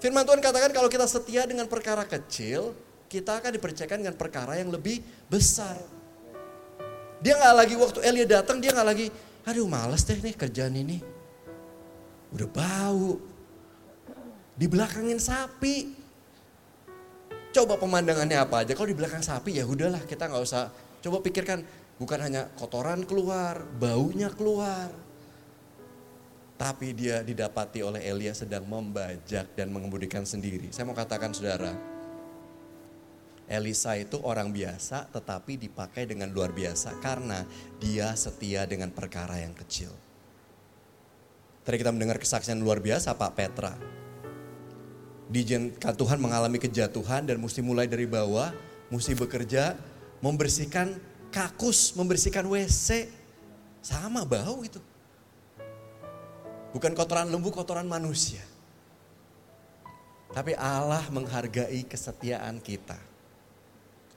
Firman 0.00 0.24
Tuhan 0.24 0.40
katakan 0.40 0.72
kalau 0.72 0.88
kita 0.88 1.08
setia 1.08 1.48
dengan 1.48 1.64
perkara 1.68 2.04
kecil, 2.04 2.76
kita 3.08 3.40
akan 3.40 3.56
dipercayakan 3.56 3.98
dengan 4.04 4.16
perkara 4.16 4.60
yang 4.60 4.68
lebih 4.68 5.00
besar. 5.28 5.80
Dia 7.24 7.40
nggak 7.40 7.54
lagi 7.56 7.74
waktu 7.78 7.98
Elia 8.04 8.26
datang, 8.28 8.60
dia 8.60 8.72
nggak 8.72 8.88
lagi, 8.88 9.06
aduh 9.48 9.64
males 9.64 10.04
deh 10.04 10.20
nih 10.20 10.36
kerjaan 10.36 10.76
ini. 10.76 11.00
Udah 12.36 12.48
bau, 12.50 13.16
di 14.54 14.66
belakangin 14.70 15.18
sapi. 15.18 15.94
Coba 17.54 17.78
pemandangannya 17.78 18.38
apa 18.38 18.66
aja. 18.66 18.74
Kalau 18.74 18.90
di 18.90 18.98
belakang 18.98 19.22
sapi 19.22 19.62
ya 19.62 19.64
udahlah 19.66 20.02
kita 20.06 20.26
nggak 20.26 20.42
usah. 20.42 20.70
Coba 20.98 21.22
pikirkan 21.22 21.62
bukan 21.98 22.18
hanya 22.18 22.50
kotoran 22.58 23.06
keluar, 23.06 23.62
baunya 23.78 24.26
keluar. 24.30 24.90
Tapi 26.54 26.94
dia 26.94 27.20
didapati 27.26 27.82
oleh 27.82 28.00
Elia 28.06 28.30
sedang 28.30 28.62
membajak 28.64 29.58
dan 29.58 29.74
mengemudikan 29.74 30.22
sendiri. 30.22 30.70
Saya 30.70 30.86
mau 30.86 30.94
katakan 30.94 31.34
saudara, 31.34 31.74
Elisa 33.50 33.98
itu 33.98 34.22
orang 34.24 34.54
biasa 34.54 35.10
tetapi 35.12 35.60
dipakai 35.60 36.08
dengan 36.08 36.30
luar 36.32 36.54
biasa 36.54 36.96
karena 37.02 37.44
dia 37.82 38.14
setia 38.14 38.64
dengan 38.64 38.94
perkara 38.94 39.42
yang 39.42 39.52
kecil. 39.52 39.92
Tadi 41.64 41.76
kita 41.80 41.90
mendengar 41.90 42.16
kesaksian 42.22 42.60
luar 42.60 42.78
biasa 42.78 43.16
Pak 43.16 43.32
Petra 43.34 43.74
diizinkan 45.28 45.94
Tuhan 45.96 46.18
mengalami 46.20 46.60
kejatuhan 46.60 47.24
dan 47.24 47.40
mesti 47.40 47.64
mulai 47.64 47.88
dari 47.88 48.04
bawah, 48.04 48.52
mesti 48.92 49.16
bekerja, 49.16 49.76
membersihkan 50.20 50.94
kakus, 51.32 51.96
membersihkan 51.96 52.44
WC. 52.44 53.08
Sama 53.84 54.24
bau 54.24 54.64
itu. 54.64 54.80
Bukan 56.74 56.92
kotoran 56.98 57.30
lembu, 57.30 57.54
kotoran 57.54 57.86
manusia. 57.86 58.42
Tapi 60.34 60.58
Allah 60.58 61.06
menghargai 61.14 61.86
kesetiaan 61.86 62.58
kita. 62.58 62.98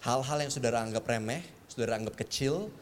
Hal-hal 0.02 0.42
yang 0.42 0.50
saudara 0.50 0.82
anggap 0.82 1.06
remeh, 1.06 1.46
saudara 1.70 2.02
anggap 2.02 2.18
kecil, 2.18 2.74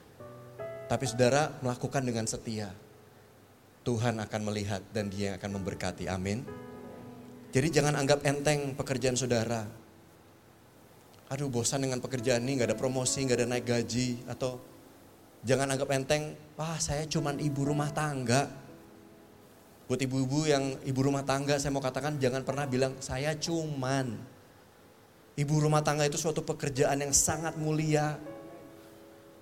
tapi 0.88 1.03
saudara 1.03 1.51
melakukan 1.60 2.08
dengan 2.08 2.24
setia. 2.24 2.72
Tuhan 3.84 4.17
akan 4.24 4.41
melihat 4.48 4.79
dan 4.96 5.12
dia 5.12 5.36
akan 5.36 5.60
memberkati. 5.60 6.08
Amin. 6.08 6.48
Jadi 7.51 7.67
jangan 7.67 8.00
anggap 8.00 8.24
enteng 8.24 8.79
pekerjaan 8.79 9.20
saudara. 9.20 9.67
Aduh 11.27 11.51
bosan 11.51 11.84
dengan 11.84 12.00
pekerjaan 12.00 12.48
ini, 12.48 12.63
gak 12.63 12.72
ada 12.72 12.77
promosi, 12.79 13.27
gak 13.27 13.44
ada 13.44 13.48
naik 13.51 13.67
gaji. 13.67 14.24
Atau 14.32 14.63
jangan 15.44 15.67
anggap 15.75 15.91
enteng, 15.91 16.39
wah 16.55 16.79
saya 16.79 17.03
cuman 17.03 17.44
ibu 17.44 17.67
rumah 17.67 17.91
tangga. 17.91 18.64
Buat 19.85 20.01
ibu-ibu 20.01 20.49
yang 20.49 20.81
ibu 20.81 20.99
rumah 21.05 21.21
tangga, 21.21 21.61
saya 21.61 21.69
mau 21.69 21.81
katakan 21.81 22.17
jangan 22.17 22.41
pernah 22.41 22.65
bilang, 22.65 22.97
saya 22.97 23.37
cuman. 23.37 24.17
Ibu 25.37 25.55
rumah 25.61 25.85
tangga 25.85 26.09
itu 26.09 26.17
suatu 26.17 26.41
pekerjaan 26.41 27.05
yang 27.05 27.13
sangat 27.13 27.53
mulia. 27.53 28.17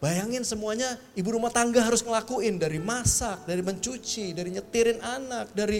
Bayangin 0.03 0.43
semuanya 0.43 0.99
ibu 1.15 1.31
rumah 1.31 1.47
tangga 1.47 1.79
harus 1.79 2.03
ngelakuin 2.03 2.59
dari 2.59 2.75
masak, 2.75 3.47
dari 3.47 3.63
mencuci, 3.63 4.35
dari 4.35 4.51
nyetirin 4.51 4.99
anak, 4.99 5.55
dari 5.55 5.79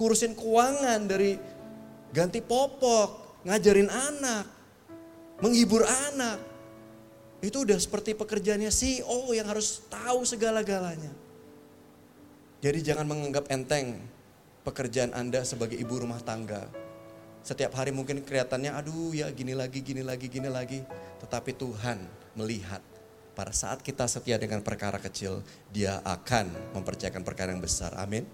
ngurusin 0.00 0.32
keuangan, 0.32 1.00
dari 1.04 1.36
ganti 2.08 2.40
popok, 2.40 3.44
ngajarin 3.44 3.92
anak, 3.92 4.48
menghibur 5.44 5.84
anak. 5.84 6.40
Itu 7.44 7.68
udah 7.68 7.76
seperti 7.76 8.16
pekerjaannya 8.16 8.72
CEO 8.72 9.28
yang 9.36 9.44
harus 9.44 9.84
tahu 9.92 10.24
segala-galanya. 10.24 11.12
Jadi 12.60 12.84
jangan 12.84 13.08
menganggap 13.08 13.48
enteng 13.48 13.96
pekerjaan 14.68 15.16
Anda 15.16 15.48
sebagai 15.48 15.80
ibu 15.80 15.96
rumah 15.96 16.20
tangga. 16.20 16.68
Setiap 17.40 17.72
hari 17.72 17.88
mungkin 17.88 18.20
kelihatannya 18.20 18.76
aduh 18.76 19.16
ya 19.16 19.32
gini 19.32 19.56
lagi, 19.56 19.80
gini 19.80 20.04
lagi, 20.04 20.28
gini 20.28 20.52
lagi. 20.52 20.84
Tetapi 21.24 21.56
Tuhan 21.56 22.04
melihat 22.36 22.84
pada 23.32 23.56
saat 23.56 23.80
kita 23.80 24.04
setia 24.04 24.36
dengan 24.36 24.60
perkara 24.60 25.00
kecil, 25.00 25.40
dia 25.72 26.04
akan 26.04 26.76
mempercayakan 26.76 27.24
perkara 27.24 27.48
yang 27.56 27.64
besar. 27.64 27.96
Amin. 27.96 28.28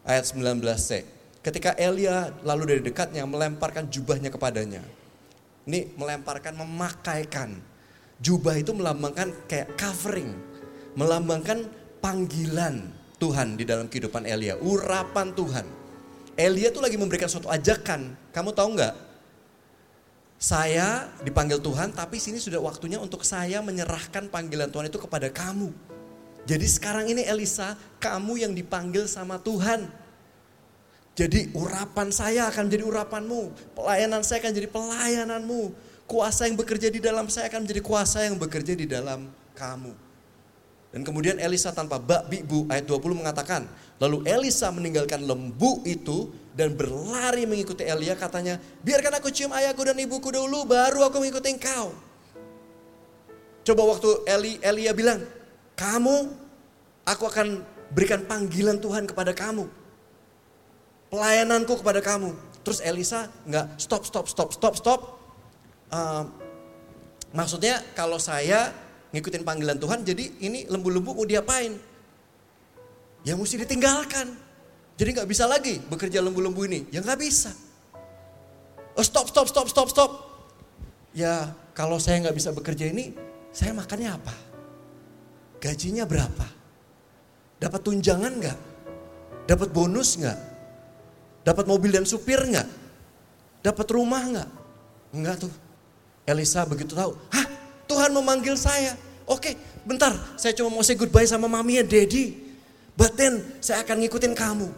Ayat 0.00 0.32
19c. 0.32 1.04
Ketika 1.44 1.76
Elia 1.76 2.32
lalu 2.40 2.72
dari 2.72 2.80
dekatnya 2.88 3.28
melemparkan 3.28 3.84
jubahnya 3.92 4.32
kepadanya. 4.32 4.80
Ini 5.68 5.92
melemparkan, 5.92 6.56
memakaikan. 6.56 7.60
Jubah 8.16 8.56
itu 8.56 8.72
melambangkan 8.72 9.28
kayak 9.44 9.76
covering. 9.76 10.32
Melambangkan 10.96 11.68
panggilan 12.00 13.04
Tuhan 13.16 13.56
di 13.56 13.64
dalam 13.64 13.88
kehidupan 13.88 14.28
Elia. 14.28 14.60
Urapan 14.60 15.32
Tuhan. 15.32 15.66
Elia 16.36 16.68
tuh 16.68 16.84
lagi 16.84 17.00
memberikan 17.00 17.28
suatu 17.32 17.48
ajakan. 17.48 18.12
Kamu 18.32 18.52
tahu 18.52 18.76
nggak? 18.76 18.94
Saya 20.36 21.08
dipanggil 21.24 21.56
Tuhan, 21.64 21.96
tapi 21.96 22.20
sini 22.20 22.36
sudah 22.36 22.60
waktunya 22.60 23.00
untuk 23.00 23.24
saya 23.24 23.64
menyerahkan 23.64 24.28
panggilan 24.28 24.68
Tuhan 24.68 24.92
itu 24.92 25.00
kepada 25.00 25.32
kamu. 25.32 25.72
Jadi 26.44 26.66
sekarang 26.68 27.08
ini 27.08 27.24
Elisa, 27.24 27.74
kamu 27.98 28.44
yang 28.44 28.52
dipanggil 28.52 29.08
sama 29.08 29.40
Tuhan. 29.40 29.88
Jadi 31.16 31.56
urapan 31.56 32.12
saya 32.12 32.52
akan 32.52 32.68
jadi 32.68 32.84
urapanmu. 32.84 33.72
Pelayanan 33.72 34.20
saya 34.20 34.44
akan 34.44 34.52
jadi 34.52 34.68
pelayananmu. 34.68 35.72
Kuasa 36.04 36.44
yang 36.44 36.60
bekerja 36.60 36.92
di 36.92 37.00
dalam 37.00 37.32
saya 37.32 37.48
akan 37.48 37.64
menjadi 37.64 37.80
kuasa 37.80 38.28
yang 38.28 38.36
bekerja 38.36 38.76
di 38.76 38.84
dalam 38.84 39.32
kamu. 39.56 40.05
Dan 40.96 41.04
kemudian 41.04 41.36
Elisa 41.36 41.76
tanpa 41.76 42.00
bak 42.00 42.24
bu 42.48 42.64
ayat 42.72 42.88
20 42.88 43.20
mengatakan. 43.20 43.68
Lalu 44.00 44.24
Elisa 44.24 44.72
meninggalkan 44.72 45.20
lembu 45.28 45.84
itu 45.84 46.32
dan 46.56 46.72
berlari 46.72 47.44
mengikuti 47.44 47.84
Elia 47.84 48.16
katanya. 48.16 48.56
Biarkan 48.80 49.20
aku 49.20 49.28
cium 49.28 49.52
ayahku 49.52 49.84
dan 49.84 50.00
ibuku 50.00 50.32
dulu 50.32 50.64
baru 50.64 51.04
aku 51.04 51.20
mengikuti 51.20 51.52
engkau. 51.52 51.92
Coba 53.60 53.82
waktu 53.92 54.08
Eli, 54.24 54.56
Elia 54.64 54.96
bilang. 54.96 55.20
Kamu 55.76 56.32
aku 57.04 57.28
akan 57.28 57.60
berikan 57.92 58.24
panggilan 58.24 58.80
Tuhan 58.80 59.04
kepada 59.04 59.36
kamu 59.36 59.68
pelayananku 61.10 61.80
kepada 61.80 62.00
kamu. 62.02 62.34
Terus 62.66 62.82
Elisa 62.82 63.30
nggak 63.46 63.78
stop, 63.78 64.02
stop, 64.02 64.26
stop, 64.26 64.50
stop, 64.50 64.74
stop. 64.74 65.00
Uh, 65.86 66.26
maksudnya 67.30 67.78
kalau 67.94 68.18
saya 68.18 68.74
ngikutin 69.16 69.42
panggilan 69.48 69.80
Tuhan, 69.80 70.04
jadi 70.04 70.28
ini 70.44 70.68
lembu-lembu 70.68 71.16
mau 71.16 71.24
diapain? 71.24 71.72
Ya 73.24 73.32
mesti 73.32 73.56
ditinggalkan. 73.64 74.36
Jadi 74.96 75.08
nggak 75.16 75.28
bisa 75.28 75.48
lagi 75.48 75.80
bekerja 75.88 76.20
lembu-lembu 76.20 76.68
ini. 76.68 76.84
Ya 76.92 77.00
nggak 77.00 77.20
bisa. 77.20 77.52
Oh 78.96 79.04
stop, 79.04 79.32
stop, 79.32 79.48
stop, 79.48 79.68
stop, 79.72 79.88
stop. 79.88 80.10
Ya 81.16 81.52
kalau 81.72 81.96
saya 81.96 82.20
nggak 82.22 82.36
bisa 82.36 82.52
bekerja 82.52 82.92
ini, 82.92 83.16
saya 83.56 83.72
makannya 83.72 84.12
apa? 84.12 84.36
Gajinya 85.60 86.04
berapa? 86.04 86.46
Dapat 87.56 87.80
tunjangan 87.80 88.32
nggak? 88.36 88.58
Dapat 89.48 89.68
bonus 89.72 90.20
nggak? 90.20 90.38
Dapat 91.44 91.64
mobil 91.64 91.88
dan 91.92 92.04
supir 92.04 92.40
nggak? 92.44 92.68
Dapat 93.64 93.86
rumah 93.96 94.22
nggak? 94.22 94.50
Enggak 95.16 95.48
tuh. 95.48 95.52
Elisa 96.26 96.66
begitu 96.66 96.92
tahu, 96.92 97.14
hah 97.30 97.46
Tuhan 97.86 98.10
memanggil 98.10 98.58
saya. 98.58 98.98
Oke, 99.26 99.58
bentar 99.82 100.14
saya 100.38 100.54
cuma 100.54 100.70
mau 100.70 100.86
say 100.86 100.94
goodbye 100.94 101.26
sama 101.26 101.50
mami 101.50 101.82
ya 101.82 101.84
daddy. 101.84 102.46
But 102.96 103.18
then 103.18 103.42
saya 103.58 103.82
akan 103.82 104.06
ngikutin 104.06 104.32
kamu. 104.32 104.68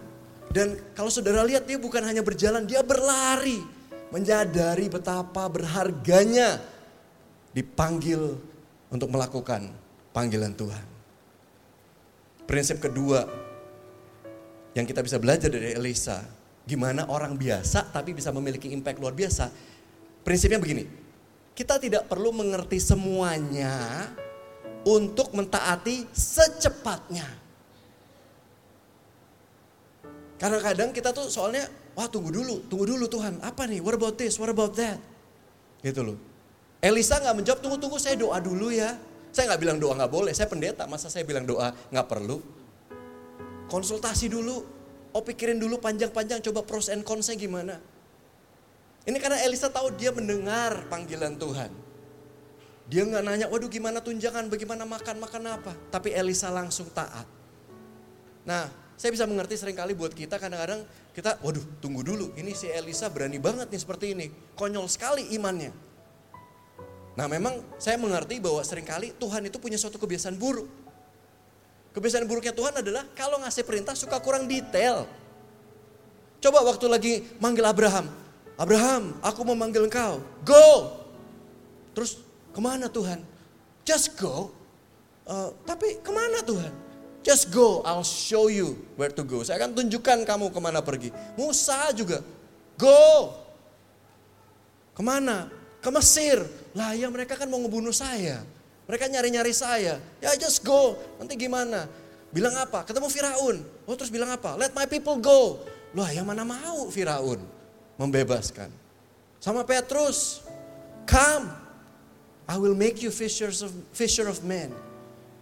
Dan 0.48 0.80
kalau 0.96 1.12
saudara 1.12 1.44
lihat 1.44 1.68
dia 1.68 1.76
bukan 1.76 2.00
hanya 2.02 2.24
berjalan, 2.24 2.64
dia 2.64 2.80
berlari. 2.80 3.60
Menyadari 4.08 4.88
betapa 4.88 5.44
berharganya 5.52 6.64
dipanggil 7.52 8.40
untuk 8.88 9.12
melakukan 9.12 9.68
panggilan 10.16 10.56
Tuhan. 10.56 10.84
Prinsip 12.48 12.80
kedua 12.80 13.28
yang 14.72 14.88
kita 14.88 15.04
bisa 15.04 15.20
belajar 15.20 15.52
dari 15.52 15.76
Elisa 15.76 16.24
gimana 16.64 17.04
orang 17.12 17.36
biasa 17.36 17.92
tapi 17.92 18.16
bisa 18.16 18.32
memiliki 18.32 18.72
impact 18.72 18.96
luar 18.96 19.12
biasa. 19.12 19.52
Prinsipnya 20.24 20.56
begini, 20.56 20.88
kita 21.52 21.76
tidak 21.76 22.08
perlu 22.08 22.32
mengerti 22.32 22.80
semuanya 22.80 24.08
untuk 24.88 25.36
mentaati 25.36 26.08
secepatnya. 26.16 27.28
Karena 30.40 30.58
kadang 30.64 30.94
kita 30.96 31.12
tuh 31.12 31.28
soalnya, 31.28 31.68
wah 31.92 32.08
tunggu 32.08 32.32
dulu, 32.32 32.64
tunggu 32.70 32.88
dulu 32.88 33.04
Tuhan, 33.10 33.42
apa 33.44 33.68
nih, 33.68 33.84
what 33.84 33.92
about 33.92 34.16
this, 34.16 34.40
what 34.40 34.48
about 34.48 34.72
that. 34.78 34.96
Gitu 35.84 36.00
loh. 36.00 36.16
Elisa 36.78 37.18
nggak 37.18 37.36
menjawab, 37.36 37.58
tunggu-tunggu 37.60 37.98
saya 37.98 38.14
doa 38.14 38.38
dulu 38.38 38.70
ya. 38.70 38.96
Saya 39.34 39.52
nggak 39.52 39.60
bilang 39.60 39.78
doa 39.82 39.92
nggak 39.98 40.12
boleh, 40.14 40.32
saya 40.32 40.48
pendeta, 40.48 40.86
masa 40.86 41.10
saya 41.10 41.26
bilang 41.26 41.44
doa 41.44 41.74
nggak 41.90 42.06
perlu. 42.06 42.38
Konsultasi 43.68 44.30
dulu, 44.30 44.62
oh 45.12 45.22
pikirin 45.26 45.58
dulu 45.58 45.82
panjang-panjang, 45.82 46.40
coba 46.48 46.64
pros 46.64 46.88
and 46.88 47.02
consnya 47.02 47.34
gimana. 47.34 47.82
Ini 49.04 49.18
karena 49.18 49.42
Elisa 49.42 49.68
tahu 49.68 49.90
dia 49.98 50.14
mendengar 50.14 50.86
panggilan 50.86 51.34
Tuhan. 51.34 51.87
Dia 52.88 53.04
nggak 53.04 53.22
nanya, 53.24 53.46
waduh 53.52 53.68
gimana 53.68 54.00
tunjangan, 54.00 54.48
bagaimana 54.48 54.88
makan, 54.88 55.20
makan 55.20 55.42
apa. 55.60 55.72
Tapi 55.92 56.16
Elisa 56.16 56.48
langsung 56.48 56.88
taat. 56.88 57.28
Nah, 58.48 58.72
saya 58.96 59.12
bisa 59.12 59.28
mengerti 59.28 59.60
sering 59.60 59.76
kali 59.76 59.92
buat 59.92 60.10
kita 60.10 60.40
kadang-kadang 60.40 60.82
kita, 61.12 61.36
waduh 61.44 61.62
tunggu 61.84 62.00
dulu, 62.00 62.32
ini 62.34 62.56
si 62.56 62.66
Elisa 62.66 63.06
berani 63.12 63.36
banget 63.36 63.68
nih 63.68 63.80
seperti 63.84 64.16
ini. 64.16 64.26
Konyol 64.56 64.88
sekali 64.88 65.36
imannya. 65.36 65.70
Nah 67.18 67.26
memang 67.26 67.58
saya 67.82 67.98
mengerti 67.98 68.38
bahwa 68.38 68.62
sering 68.62 68.86
kali 68.86 69.10
Tuhan 69.18 69.42
itu 69.50 69.58
punya 69.58 69.74
suatu 69.74 69.98
kebiasaan 69.98 70.38
buruk. 70.38 70.70
Kebiasaan 71.90 72.30
buruknya 72.30 72.54
Tuhan 72.54 72.78
adalah 72.78 73.02
kalau 73.18 73.42
ngasih 73.42 73.66
perintah 73.66 73.98
suka 73.98 74.22
kurang 74.22 74.46
detail. 74.46 75.02
Coba 76.38 76.62
waktu 76.62 76.86
lagi 76.86 77.14
manggil 77.42 77.66
Abraham. 77.66 78.06
Abraham, 78.54 79.18
aku 79.18 79.42
memanggil 79.42 79.90
engkau. 79.90 80.22
Go. 80.46 80.66
Terus 81.98 82.22
ke 82.52 82.60
mana 82.60 82.86
Tuhan? 82.88 83.20
Just 83.84 84.16
go. 84.20 84.52
Uh, 85.28 85.52
tapi 85.68 86.00
ke 86.00 86.10
mana 86.12 86.40
Tuhan? 86.40 86.72
Just 87.26 87.52
go, 87.52 87.84
I'll 87.84 88.06
show 88.06 88.48
you 88.48 88.78
where 88.96 89.12
to 89.12 89.20
go. 89.20 89.44
Saya 89.44 89.60
akan 89.60 89.76
tunjukkan 89.76 90.24
kamu 90.24 90.48
ke 90.48 90.60
mana 90.62 90.80
pergi. 90.80 91.12
Musa 91.36 91.92
juga, 91.92 92.24
go. 92.80 93.36
Ke 94.96 95.02
mana? 95.04 95.52
Ke 95.84 95.92
Mesir. 95.92 96.40
Lah 96.72 96.96
ya 96.96 97.12
mereka 97.12 97.36
kan 97.36 97.44
mau 97.50 97.60
ngebunuh 97.60 97.92
saya. 97.92 98.40
Mereka 98.88 99.12
nyari-nyari 99.12 99.52
saya. 99.52 100.00
Ya 100.24 100.32
just 100.40 100.64
go. 100.64 100.96
Nanti 101.20 101.36
gimana? 101.36 101.84
Bilang 102.32 102.56
apa? 102.56 102.88
Ketemu 102.88 103.12
Firaun. 103.12 103.56
Oh 103.84 103.92
terus 103.92 104.08
bilang 104.08 104.32
apa? 104.32 104.56
Let 104.56 104.72
my 104.72 104.88
people 104.88 105.20
go. 105.20 105.60
Loh 105.92 106.08
yang 106.08 106.24
mana 106.24 106.48
mau 106.48 106.88
Firaun 106.88 107.44
membebaskan. 108.00 108.72
Sama 109.36 109.68
Petrus. 109.68 110.40
Come. 111.04 111.67
I 112.48 112.56
will 112.56 112.72
make 112.72 113.04
you 113.04 113.12
fishers 113.12 113.60
of, 113.60 113.76
fisher 113.92 114.24
of 114.24 114.40
men. 114.40 114.72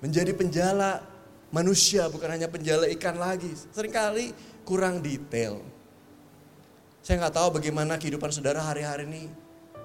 Menjadi 0.02 0.34
penjala 0.34 1.06
manusia 1.54 2.10
bukan 2.10 2.34
hanya 2.34 2.50
penjala 2.50 2.90
ikan 2.98 3.14
lagi. 3.14 3.54
Seringkali 3.70 4.34
kurang 4.66 4.98
detail. 4.98 5.62
Saya 7.06 7.22
nggak 7.22 7.38
tahu 7.38 7.62
bagaimana 7.62 7.94
kehidupan 7.94 8.34
saudara 8.34 8.58
hari-hari 8.58 9.06
ini. 9.06 9.30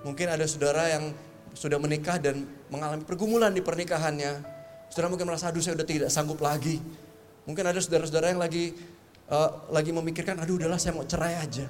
Mungkin 0.01 0.33
ada 0.33 0.41
saudara 0.49 0.89
yang 0.89 1.13
sudah 1.53 1.77
menikah 1.77 2.17
dan 2.17 2.49
mengalami 2.73 3.05
pergumulan 3.05 3.53
di 3.53 3.61
pernikahannya. 3.61 4.41
Saudara 4.89 5.13
mungkin 5.13 5.29
merasa, 5.29 5.53
aduh 5.53 5.61
saya 5.61 5.77
udah 5.77 5.85
tidak 5.85 6.09
sanggup 6.09 6.41
lagi. 6.41 6.81
Mungkin 7.45 7.61
ada 7.61 7.77
saudara-saudara 7.77 8.33
yang 8.33 8.41
lagi 8.41 8.73
uh, 9.29 9.69
lagi 9.69 9.93
memikirkan, 9.93 10.41
aduh 10.41 10.57
udahlah 10.57 10.81
saya 10.81 10.97
mau 10.97 11.05
cerai 11.05 11.37
aja. 11.37 11.69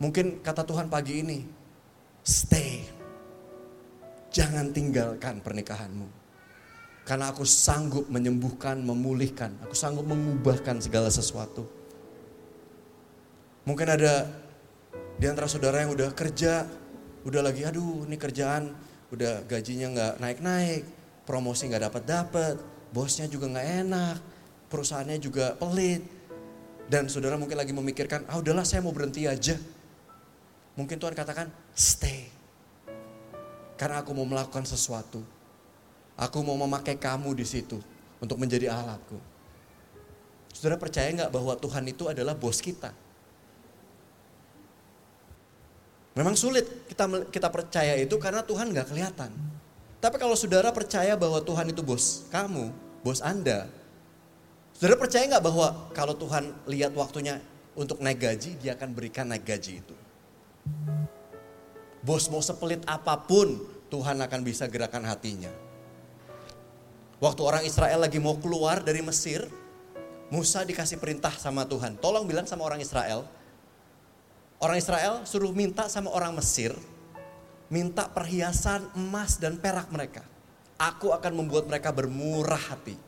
Mungkin 0.00 0.40
kata 0.40 0.64
Tuhan 0.64 0.88
pagi 0.88 1.20
ini, 1.20 1.44
stay. 2.24 3.01
Jangan 4.32 4.72
tinggalkan 4.72 5.44
pernikahanmu. 5.44 6.08
Karena 7.04 7.28
aku 7.28 7.44
sanggup 7.44 8.08
menyembuhkan, 8.08 8.80
memulihkan. 8.80 9.52
Aku 9.66 9.76
sanggup 9.76 10.08
mengubahkan 10.08 10.80
segala 10.80 11.12
sesuatu. 11.12 11.68
Mungkin 13.68 13.86
ada 13.86 14.26
di 15.20 15.26
antara 15.28 15.46
saudara 15.46 15.84
yang 15.84 15.94
udah 15.94 16.10
kerja, 16.16 16.66
udah 17.22 17.42
lagi 17.44 17.62
aduh 17.62 18.08
ini 18.08 18.18
kerjaan 18.18 18.74
udah 19.12 19.44
gajinya 19.44 19.92
nggak 19.92 20.14
naik-naik, 20.24 20.82
promosi 21.28 21.68
nggak 21.68 21.92
dapat-dapat, 21.92 22.56
bosnya 22.90 23.28
juga 23.28 23.52
nggak 23.52 23.68
enak, 23.84 24.16
perusahaannya 24.72 25.20
juga 25.20 25.52
pelit. 25.60 26.00
Dan 26.88 27.12
saudara 27.12 27.36
mungkin 27.36 27.60
lagi 27.60 27.76
memikirkan, 27.76 28.24
ah 28.26 28.40
udahlah 28.40 28.64
saya 28.64 28.80
mau 28.80 28.90
berhenti 28.90 29.28
aja. 29.28 29.54
Mungkin 30.74 30.96
Tuhan 30.96 31.12
katakan, 31.12 31.52
stay. 31.76 32.41
Karena 33.82 33.98
aku 33.98 34.14
mau 34.14 34.22
melakukan 34.22 34.62
sesuatu 34.62 35.18
Aku 36.18 36.44
mau 36.44 36.56
memakai 36.60 37.00
kamu 37.00 37.32
di 37.32 37.46
situ 37.46 37.80
untuk 38.20 38.36
menjadi 38.36 38.68
alatku. 38.68 39.16
Saudara 40.52 40.76
percaya 40.76 41.08
nggak 41.08 41.32
bahwa 41.32 41.56
Tuhan 41.56 41.84
itu 41.88 42.04
adalah 42.06 42.36
bos 42.36 42.60
kita? 42.60 42.92
Memang 46.12 46.36
sulit 46.36 46.68
kita 46.92 47.08
kita 47.32 47.48
percaya 47.48 47.96
itu 47.96 48.12
karena 48.20 48.44
Tuhan 48.44 48.68
nggak 48.68 48.92
kelihatan. 48.92 49.32
Tapi 49.98 50.16
kalau 50.20 50.36
saudara 50.36 50.68
percaya 50.68 51.16
bahwa 51.16 51.40
Tuhan 51.40 51.72
itu 51.72 51.80
bos 51.80 52.28
kamu, 52.28 52.68
bos 53.00 53.24
Anda, 53.24 53.64
saudara 54.76 55.00
percaya 55.00 55.24
nggak 55.24 55.42
bahwa 55.42 55.88
kalau 55.96 56.12
Tuhan 56.12 56.52
lihat 56.68 56.92
waktunya 56.92 57.40
untuk 57.72 58.04
naik 58.04 58.20
gaji, 58.20 58.60
dia 58.60 58.76
akan 58.76 58.92
berikan 58.92 59.32
naik 59.32 59.48
gaji 59.48 59.80
itu. 59.80 59.96
Bos 62.02 62.26
mau 62.26 62.42
sepelit 62.42 62.82
apa 62.84 63.14
pun, 63.14 63.62
Tuhan 63.86 64.18
akan 64.18 64.40
bisa 64.42 64.66
gerakan 64.66 65.06
hatinya. 65.06 65.50
Waktu 67.22 67.42
orang 67.46 67.62
Israel 67.62 68.02
lagi 68.02 68.18
mau 68.18 68.34
keluar 68.42 68.82
dari 68.82 68.98
Mesir, 68.98 69.46
Musa 70.26 70.66
dikasih 70.66 70.98
perintah 70.98 71.30
sama 71.30 71.62
Tuhan. 71.62 71.94
Tolong 72.02 72.26
bilang 72.26 72.42
sama 72.42 72.66
orang 72.66 72.82
Israel. 72.82 73.22
Orang 74.58 74.74
Israel 74.74 75.22
suruh 75.22 75.54
minta 75.54 75.86
sama 75.86 76.10
orang 76.10 76.34
Mesir, 76.34 76.74
minta 77.70 78.10
perhiasan 78.10 78.90
emas 78.98 79.38
dan 79.38 79.60
perak 79.62 79.86
mereka. 79.94 80.26
Aku 80.82 81.14
akan 81.14 81.38
membuat 81.38 81.70
mereka 81.70 81.94
bermurah 81.94 82.74
hati. 82.74 82.98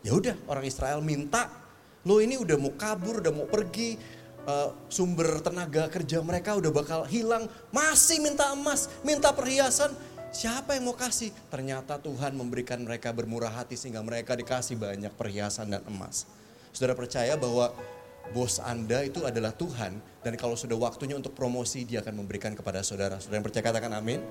Ya 0.00 0.16
udah, 0.16 0.38
orang 0.48 0.64
Israel 0.64 1.04
minta, 1.04 1.52
lo 2.08 2.24
ini 2.24 2.40
udah 2.40 2.56
mau 2.56 2.72
kabur, 2.72 3.20
udah 3.20 3.32
mau 3.36 3.44
pergi, 3.44 4.00
uh, 4.46 4.74
sumber 4.88 5.42
tenaga 5.44 5.90
kerja 5.90 6.22
mereka 6.22 6.56
udah 6.56 6.72
bakal 6.72 7.00
hilang, 7.06 7.46
masih 7.74 8.22
minta 8.22 8.50
emas, 8.54 8.88
minta 9.02 9.30
perhiasan, 9.30 9.92
Siapa 10.32 10.72
yang 10.72 10.88
mau 10.88 10.96
kasih? 10.96 11.28
Ternyata 11.52 12.00
Tuhan 12.00 12.32
memberikan 12.32 12.80
mereka 12.80 13.12
bermurah 13.12 13.52
hati 13.52 13.76
sehingga 13.76 14.00
mereka 14.00 14.32
dikasih 14.32 14.80
banyak 14.80 15.12
perhiasan 15.12 15.68
dan 15.68 15.84
emas. 15.84 16.24
Saudara 16.72 16.96
percaya 16.96 17.36
bahwa 17.36 17.68
bos 18.32 18.56
Anda 18.56 19.04
itu 19.04 19.28
adalah 19.28 19.52
Tuhan 19.52 20.00
dan 20.24 20.32
kalau 20.40 20.56
sudah 20.56 20.80
waktunya 20.80 21.20
untuk 21.20 21.36
promosi 21.36 21.84
dia 21.84 22.00
akan 22.00 22.24
memberikan 22.24 22.56
kepada 22.56 22.80
saudara. 22.80 23.20
Saudara 23.20 23.44
yang 23.44 23.46
percaya 23.46 23.60
katakan 23.60 23.92
amin. 23.92 24.24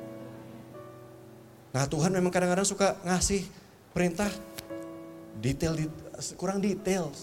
Nah 1.70 1.86
Tuhan 1.86 2.10
memang 2.10 2.34
kadang-kadang 2.34 2.66
suka 2.66 2.98
ngasih 3.06 3.46
perintah 3.94 4.34
detail, 5.38 5.78
kurang 6.34 6.66
detail. 6.66 7.14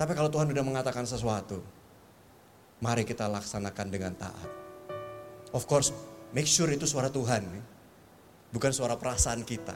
Tapi 0.00 0.16
kalau 0.16 0.32
Tuhan 0.32 0.48
sudah 0.48 0.64
mengatakan 0.64 1.04
sesuatu, 1.04 1.60
mari 2.80 3.04
kita 3.04 3.28
laksanakan 3.28 3.86
dengan 3.92 4.16
taat. 4.16 4.48
Of 5.52 5.68
course, 5.68 5.92
Make 6.30 6.46
sure 6.46 6.70
itu 6.70 6.86
suara 6.86 7.10
Tuhan, 7.10 7.42
bukan 8.54 8.70
suara 8.70 8.94
perasaan 8.94 9.42
kita. 9.42 9.74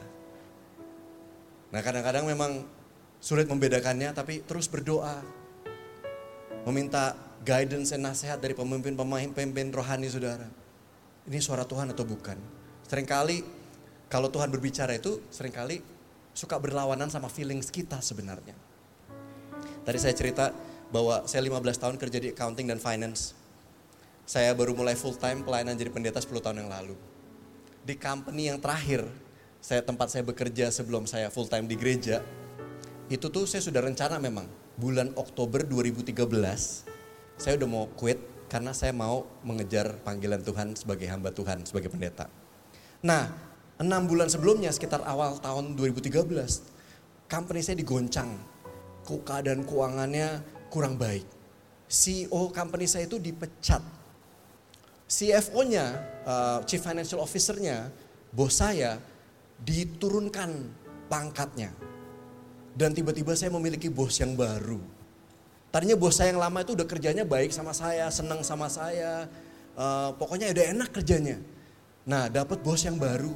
Nah 1.75 1.81
kadang-kadang 1.83 2.23
memang 2.23 2.63
sulit 3.19 3.43
membedakannya, 3.51 4.15
tapi 4.15 4.39
terus 4.47 4.71
berdoa. 4.71 5.19
Meminta 6.63 7.13
guidance 7.43 7.91
dan 7.91 8.07
nasihat 8.07 8.39
dari 8.39 8.55
pemimpin-pemimpin 8.55 9.69
rohani 9.75 10.07
saudara. 10.07 10.47
Ini 11.27 11.43
suara 11.43 11.67
Tuhan 11.67 11.91
atau 11.91 12.07
bukan? 12.07 12.39
Seringkali 12.87 13.43
kalau 14.07 14.31
Tuhan 14.31 14.47
berbicara 14.47 14.95
itu 14.95 15.19
sering 15.27 15.51
kali 15.51 15.83
suka 16.31 16.55
berlawanan 16.55 17.11
sama 17.11 17.27
feelings 17.27 17.67
kita 17.67 17.99
sebenarnya. 17.99 18.55
Tadi 19.85 19.97
saya 20.01 20.17
cerita 20.17 20.49
bahwa 20.89 21.23
saya 21.29 21.45
15 21.45 21.61
tahun 21.77 21.95
kerja 22.01 22.17
di 22.17 22.29
accounting 22.33 22.67
dan 22.67 22.81
finance. 22.81 23.37
Saya 24.25 24.51
baru 24.57 24.73
mulai 24.73 24.97
full 24.97 25.13
time 25.13 25.45
pelayanan 25.45 25.77
jadi 25.77 25.93
pendeta 25.93 26.17
10 26.17 26.41
tahun 26.41 26.65
yang 26.65 26.69
lalu. 26.73 26.97
Di 27.85 27.93
company 27.93 28.49
yang 28.49 28.57
terakhir, 28.57 29.05
saya 29.61 29.85
tempat 29.85 30.09
saya 30.09 30.25
bekerja 30.25 30.73
sebelum 30.73 31.05
saya 31.05 31.29
full 31.29 31.45
time 31.45 31.69
di 31.69 31.77
gereja, 31.77 32.25
itu 33.13 33.29
tuh 33.29 33.45
saya 33.45 33.61
sudah 33.61 33.85
rencana 33.85 34.17
memang 34.17 34.49
bulan 34.81 35.13
Oktober 35.13 35.61
2013 35.61 36.95
saya 37.35 37.59
udah 37.59 37.69
mau 37.69 37.85
quit 37.99 38.19
karena 38.47 38.71
saya 38.71 38.95
mau 38.95 39.27
mengejar 39.43 39.99
panggilan 40.07 40.39
Tuhan 40.39 40.71
sebagai 40.79 41.07
hamba 41.11 41.35
Tuhan, 41.35 41.67
sebagai 41.67 41.91
pendeta. 41.91 42.31
Nah, 43.03 43.27
enam 43.75 44.07
bulan 44.07 44.31
sebelumnya 44.31 44.71
sekitar 44.71 45.03
awal 45.03 45.35
tahun 45.43 45.75
2013, 45.75 46.23
company 47.27 47.59
saya 47.59 47.75
digoncang. 47.75 48.54
Keadaan 49.05 49.61
keuangannya 49.63 50.41
kurang 50.73 50.97
baik. 50.97 51.23
CEO 51.85 52.49
company 52.49 52.89
saya 52.89 53.05
itu 53.05 53.21
dipecat 53.21 53.79
CFO-nya, 55.05 55.85
uh, 56.25 56.59
Chief 56.65 56.81
Financial 56.81 57.21
Officer-nya, 57.21 57.93
bos 58.33 58.57
saya 58.57 58.97
diturunkan 59.61 60.49
pangkatnya. 61.05 61.69
Dan 62.73 62.91
tiba-tiba 62.91 63.37
saya 63.37 63.53
memiliki 63.53 63.87
bos 63.87 64.17
yang 64.17 64.33
baru. 64.33 64.81
Tadinya 65.69 65.95
bos 65.95 66.17
saya 66.17 66.33
yang 66.33 66.41
lama 66.41 66.65
itu 66.65 66.73
udah 66.73 66.87
kerjanya 66.89 67.23
baik 67.23 67.53
sama 67.53 67.71
saya, 67.71 68.09
senang 68.09 68.41
sama 68.41 68.65
saya. 68.67 69.29
Uh, 69.77 70.11
pokoknya 70.17 70.51
udah 70.51 70.65
enak 70.73 70.89
kerjanya. 70.91 71.37
Nah 72.09 72.27
dapat 72.27 72.59
bos 72.65 72.81
yang 72.81 72.97
baru. 72.97 73.31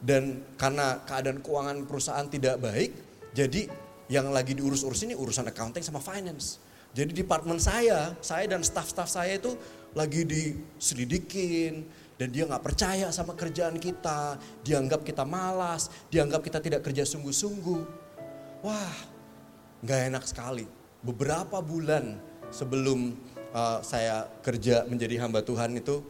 Dan 0.00 0.42
karena 0.56 1.04
keadaan 1.04 1.44
keuangan 1.44 1.84
perusahaan 1.84 2.24
tidak 2.24 2.56
baik, 2.56 2.88
jadi 3.36 3.68
yang 4.10 4.28
lagi 4.34 4.58
diurus-urus 4.58 5.06
ini 5.06 5.14
urusan 5.14 5.46
accounting 5.46 5.80
sama 5.86 6.02
finance. 6.02 6.58
Jadi 6.90 7.22
departemen 7.22 7.62
saya, 7.62 8.18
saya 8.18 8.50
dan 8.50 8.66
staff-staff 8.66 9.06
saya 9.06 9.38
itu 9.38 9.54
lagi 9.94 10.26
diselidikin 10.26 11.86
dan 12.18 12.34
dia 12.34 12.44
nggak 12.50 12.66
percaya 12.66 13.14
sama 13.14 13.38
kerjaan 13.38 13.78
kita, 13.78 14.34
dianggap 14.66 15.06
kita 15.06 15.22
malas, 15.22 15.86
dianggap 16.10 16.42
kita 16.42 16.58
tidak 16.58 16.82
kerja 16.82 17.06
sungguh-sungguh. 17.06 17.82
Wah, 18.66 18.96
nggak 19.86 20.00
enak 20.10 20.24
sekali. 20.26 20.66
Beberapa 21.06 21.62
bulan 21.62 22.18
sebelum 22.50 23.14
uh, 23.54 23.78
saya 23.86 24.26
kerja 24.42 24.82
menjadi 24.90 25.22
hamba 25.22 25.46
Tuhan 25.46 25.78
itu 25.78 26.02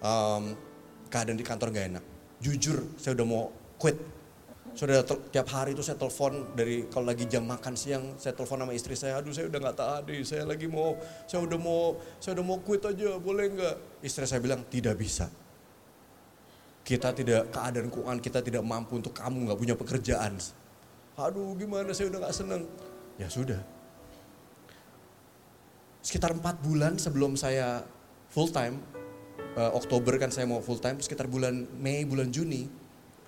um, 0.00 0.56
keadaan 1.12 1.36
di 1.36 1.44
kantor 1.44 1.68
nggak 1.70 1.88
enak 1.92 2.04
jujur 2.42 2.82
saya 2.98 3.14
udah 3.14 3.26
mau 3.26 3.44
quit. 3.78 3.96
Sudah 4.72 5.04
tiap 5.04 5.52
hari 5.52 5.76
itu 5.76 5.84
saya 5.84 6.00
telepon 6.00 6.56
dari 6.56 6.88
kalau 6.88 7.12
lagi 7.12 7.28
jam 7.28 7.44
makan 7.44 7.76
siang 7.76 8.16
saya 8.16 8.32
telepon 8.32 8.64
sama 8.64 8.72
istri 8.72 8.96
saya, 8.96 9.20
aduh 9.20 9.28
saya 9.28 9.52
udah 9.52 9.60
nggak 9.68 9.76
tadi, 9.76 10.16
saya 10.24 10.48
lagi 10.48 10.64
mau, 10.64 10.96
saya 11.28 11.44
udah 11.44 11.58
mau, 11.60 12.00
saya 12.16 12.32
udah 12.40 12.44
mau 12.46 12.58
quit 12.64 12.80
aja, 12.88 13.20
boleh 13.20 13.52
nggak? 13.52 13.76
Istri 14.00 14.24
saya 14.24 14.40
bilang 14.40 14.64
tidak 14.72 14.96
bisa. 14.96 15.28
Kita 16.82 17.12
tidak 17.12 17.52
keadaan 17.52 17.92
keuangan 17.92 18.20
kita 18.24 18.40
tidak 18.40 18.64
mampu 18.64 18.96
untuk 18.96 19.12
kamu 19.12 19.52
nggak 19.52 19.60
punya 19.60 19.74
pekerjaan. 19.76 20.40
Aduh 21.20 21.52
gimana 21.60 21.92
saya 21.92 22.08
udah 22.08 22.20
nggak 22.24 22.36
seneng. 22.36 22.64
Ya 23.20 23.28
sudah. 23.28 23.60
Sekitar 26.00 26.32
empat 26.32 26.64
bulan 26.64 26.96
sebelum 26.96 27.36
saya 27.36 27.84
full 28.32 28.48
time, 28.48 28.80
uh, 29.54 29.76
Oktober 29.76 30.16
kan 30.16 30.32
saya 30.32 30.48
mau 30.48 30.64
full 30.64 30.80
time, 30.80 30.98
sekitar 30.98 31.28
bulan 31.28 31.68
Mei, 31.78 32.02
bulan 32.08 32.32
Juni, 32.32 32.66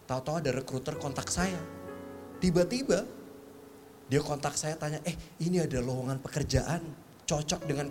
tahu-tahu 0.04 0.40
ada 0.40 0.50
rekruter 0.52 0.94
kontak 0.96 1.28
saya. 1.28 1.58
Tiba-tiba 2.40 3.04
dia 4.08 4.20
kontak 4.20 4.54
saya 4.54 4.76
tanya, 4.76 5.00
eh 5.08 5.16
ini 5.40 5.64
ada 5.64 5.80
lowongan 5.80 6.20
pekerjaan, 6.20 6.84
cocok 7.24 7.64
dengan 7.64 7.88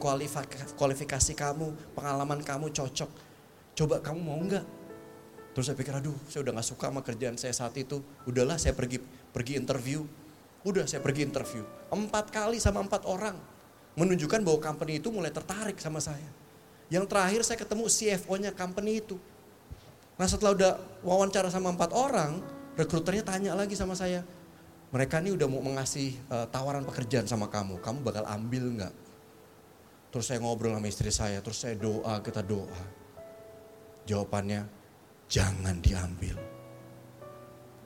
kualifikasi 0.77 1.33
kamu, 1.33 1.97
pengalaman 1.97 2.45
kamu 2.45 2.69
cocok. 2.69 3.09
Coba 3.73 3.97
kamu 4.05 4.19
mau 4.21 4.37
nggak? 4.37 4.65
Terus 5.53 5.69
saya 5.69 5.77
pikir, 5.77 5.93
aduh 5.93 6.17
saya 6.29 6.41
udah 6.45 6.53
gak 6.57 6.67
suka 6.69 6.85
sama 6.89 7.01
kerjaan 7.05 7.37
saya 7.37 7.53
saat 7.53 7.77
itu. 7.77 8.01
Udahlah 8.25 8.57
saya 8.57 8.73
pergi 8.73 9.01
pergi 9.33 9.53
interview. 9.57 10.05
Udah 10.65 10.89
saya 10.89 11.01
pergi 11.01 11.29
interview. 11.29 11.61
Empat 11.93 12.33
kali 12.33 12.57
sama 12.57 12.81
empat 12.81 13.05
orang. 13.05 13.37
Menunjukkan 13.93 14.41
bahwa 14.41 14.57
company 14.57 14.97
itu 14.97 15.13
mulai 15.13 15.29
tertarik 15.29 15.77
sama 15.77 16.01
saya. 16.01 16.25
Yang 16.89 17.05
terakhir 17.05 17.41
saya 17.45 17.57
ketemu 17.61 17.85
CFO-nya 17.85 18.51
company 18.53 19.01
itu. 19.01 19.21
Nah 20.17 20.27
setelah 20.29 20.53
udah 20.53 20.71
wawancara 21.01 21.49
sama 21.49 21.73
empat 21.73 21.91
orang, 21.93 22.41
rekruternya 22.77 23.25
tanya 23.25 23.51
lagi 23.57 23.73
sama 23.73 23.97
saya, 23.97 24.21
mereka 24.93 25.17
ini 25.21 25.33
udah 25.33 25.47
mau 25.49 25.61
mengasih 25.65 26.13
uh, 26.29 26.45
tawaran 26.49 26.85
pekerjaan 26.85 27.25
sama 27.25 27.49
kamu, 27.49 27.81
kamu 27.81 27.97
bakal 28.05 28.23
ambil 28.29 28.63
nggak? 28.77 28.93
Terus 30.13 30.25
saya 30.29 30.37
ngobrol 30.37 30.77
sama 30.77 30.85
istri 30.85 31.09
saya, 31.09 31.41
terus 31.41 31.57
saya 31.57 31.73
doa, 31.73 32.21
kita 32.21 32.45
doa. 32.45 32.81
Jawabannya, 34.05 34.69
jangan 35.25 35.81
diambil. 35.81 36.37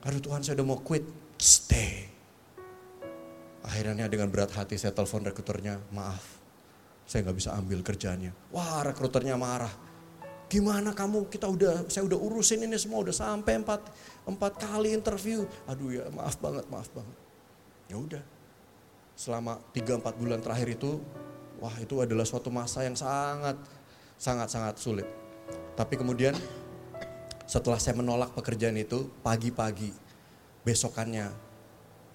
Aduh 0.04 0.20
Tuhan 0.20 0.44
saya 0.44 0.60
udah 0.60 0.68
mau 0.68 0.84
quit, 0.84 1.08
stay. 1.40 2.12
Akhirnya 3.64 4.12
dengan 4.12 4.28
berat 4.28 4.52
hati 4.52 4.76
saya 4.76 4.92
telepon 4.92 5.24
rekruternya, 5.24 5.80
maaf 5.96 6.38
saya 7.08 7.24
nggak 7.24 7.38
bisa 7.40 7.56
ambil 7.56 7.80
kerjanya. 7.88 8.36
Wah 8.52 8.84
rekruternya 8.84 9.40
marah. 9.40 9.72
Gimana 10.48 10.96
kamu 10.96 11.28
kita 11.28 11.48
udah 11.48 11.88
saya 11.92 12.08
udah 12.08 12.16
urusin 12.16 12.64
ini 12.64 12.80
semua 12.80 13.04
udah 13.04 13.12
sampai 13.12 13.60
empat 13.60 13.84
empat 14.24 14.54
kali 14.64 14.96
interview. 14.96 15.44
Aduh 15.68 15.92
ya 15.92 16.08
maaf 16.12 16.40
banget 16.40 16.64
maaf 16.72 16.88
banget. 16.96 17.18
Ya 17.92 17.98
udah. 18.00 18.24
Selama 19.18 19.60
tiga 19.76 20.00
empat 20.00 20.16
bulan 20.16 20.40
terakhir 20.40 20.80
itu 20.80 21.04
wah 21.60 21.74
itu 21.84 22.00
adalah 22.00 22.24
suatu 22.24 22.48
masa 22.48 22.88
yang 22.88 22.96
sangat 22.96 23.60
sangat 24.16 24.48
sangat 24.48 24.76
sulit. 24.80 25.08
Tapi 25.76 26.00
kemudian 26.00 26.34
setelah 27.44 27.80
saya 27.80 28.00
menolak 28.00 28.32
pekerjaan 28.32 28.76
itu 28.80 29.12
pagi-pagi 29.24 29.92
besokannya 30.64 31.32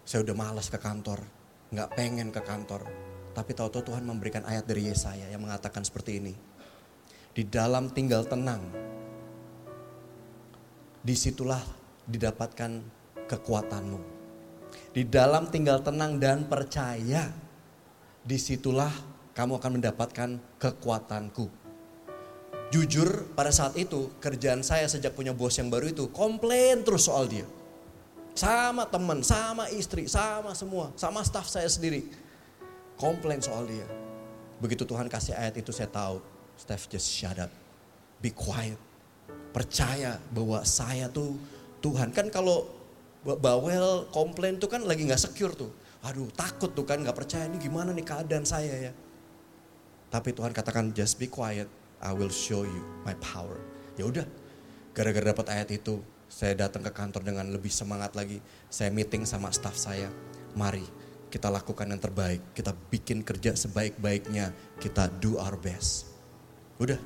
saya 0.04 0.20
udah 0.24 0.36
malas 0.36 0.68
ke 0.68 0.76
kantor, 0.76 1.24
nggak 1.72 1.88
pengen 1.96 2.28
ke 2.28 2.40
kantor 2.44 2.84
tapi 3.32 3.56
tahu-tahu 3.56 3.92
Tuhan 3.92 4.04
memberikan 4.04 4.44
ayat 4.44 4.68
dari 4.68 4.92
Yesaya 4.92 5.28
yang 5.32 5.40
mengatakan 5.40 5.80
seperti 5.82 6.20
ini. 6.20 6.36
Di 7.32 7.48
dalam 7.48 7.88
tinggal 7.88 8.28
tenang, 8.28 8.60
di 11.00 11.14
situlah 11.16 11.64
didapatkan 12.04 12.84
kekuatanmu. 13.24 14.00
Di 14.92 15.08
dalam 15.08 15.48
tinggal 15.48 15.80
tenang 15.80 16.20
dan 16.20 16.44
percaya, 16.44 17.32
di 18.20 18.36
situlah 18.36 18.92
kamu 19.32 19.56
akan 19.56 19.80
mendapatkan 19.80 20.30
kekuatanku. 20.60 21.48
Jujur 22.72 23.32
pada 23.36 23.52
saat 23.52 23.76
itu 23.76 24.12
kerjaan 24.20 24.64
saya 24.64 24.88
sejak 24.88 25.12
punya 25.12 25.36
bos 25.36 25.56
yang 25.56 25.68
baru 25.68 25.92
itu 25.92 26.08
komplain 26.12 26.84
terus 26.84 27.08
soal 27.08 27.28
dia. 27.28 27.44
Sama 28.32 28.88
teman, 28.88 29.20
sama 29.20 29.68
istri, 29.68 30.08
sama 30.08 30.56
semua, 30.56 30.88
sama 30.96 31.20
staff 31.20 31.48
saya 31.52 31.68
sendiri 31.68 32.08
komplain 32.96 33.44
soal 33.44 33.68
dia. 33.68 33.84
Begitu 34.56 34.88
Tuhan 34.88 35.10
kasih 35.10 35.36
ayat 35.36 35.58
itu 35.60 35.68
saya 35.68 35.90
tahu, 35.90 36.24
Steph 36.62 36.86
just 36.86 37.10
shut 37.10 37.42
up. 37.42 37.50
Be 38.22 38.30
quiet. 38.30 38.78
Percaya 39.50 40.22
bahwa 40.30 40.62
saya 40.62 41.10
tuh 41.10 41.34
Tuhan. 41.82 42.14
Kan 42.14 42.30
kalau 42.30 42.70
bawel 43.26 44.06
komplain 44.14 44.62
tuh 44.62 44.70
kan 44.70 44.86
lagi 44.86 45.02
gak 45.02 45.18
secure 45.18 45.50
tuh. 45.58 45.74
Aduh 46.06 46.30
takut 46.30 46.70
tuh 46.70 46.86
kan 46.86 47.02
gak 47.02 47.18
percaya 47.18 47.50
ini 47.50 47.58
gimana 47.58 47.90
nih 47.90 48.06
keadaan 48.06 48.46
saya 48.46 48.90
ya. 48.90 48.92
Tapi 50.06 50.30
Tuhan 50.30 50.54
katakan 50.54 50.94
just 50.94 51.18
be 51.18 51.26
quiet. 51.26 51.66
I 51.98 52.14
will 52.14 52.30
show 52.30 52.62
you 52.62 52.82
my 53.02 53.18
power. 53.18 53.58
Ya 53.98 54.06
udah, 54.06 54.26
gara-gara 54.94 55.34
dapat 55.34 55.46
ayat 55.54 55.70
itu, 55.70 56.02
saya 56.26 56.54
datang 56.54 56.82
ke 56.82 56.90
kantor 56.90 57.22
dengan 57.22 57.46
lebih 57.50 57.70
semangat 57.70 58.14
lagi. 58.14 58.42
Saya 58.70 58.90
meeting 58.90 59.22
sama 59.26 59.50
staff 59.54 59.74
saya. 59.78 60.10
Mari 60.54 60.84
kita 61.32 61.48
lakukan 61.48 61.88
yang 61.88 62.02
terbaik, 62.02 62.44
kita 62.52 62.76
bikin 62.92 63.24
kerja 63.24 63.56
sebaik-baiknya, 63.56 64.52
kita 64.76 65.08
do 65.16 65.40
our 65.40 65.56
best. 65.56 66.11
Udah, 66.82 66.98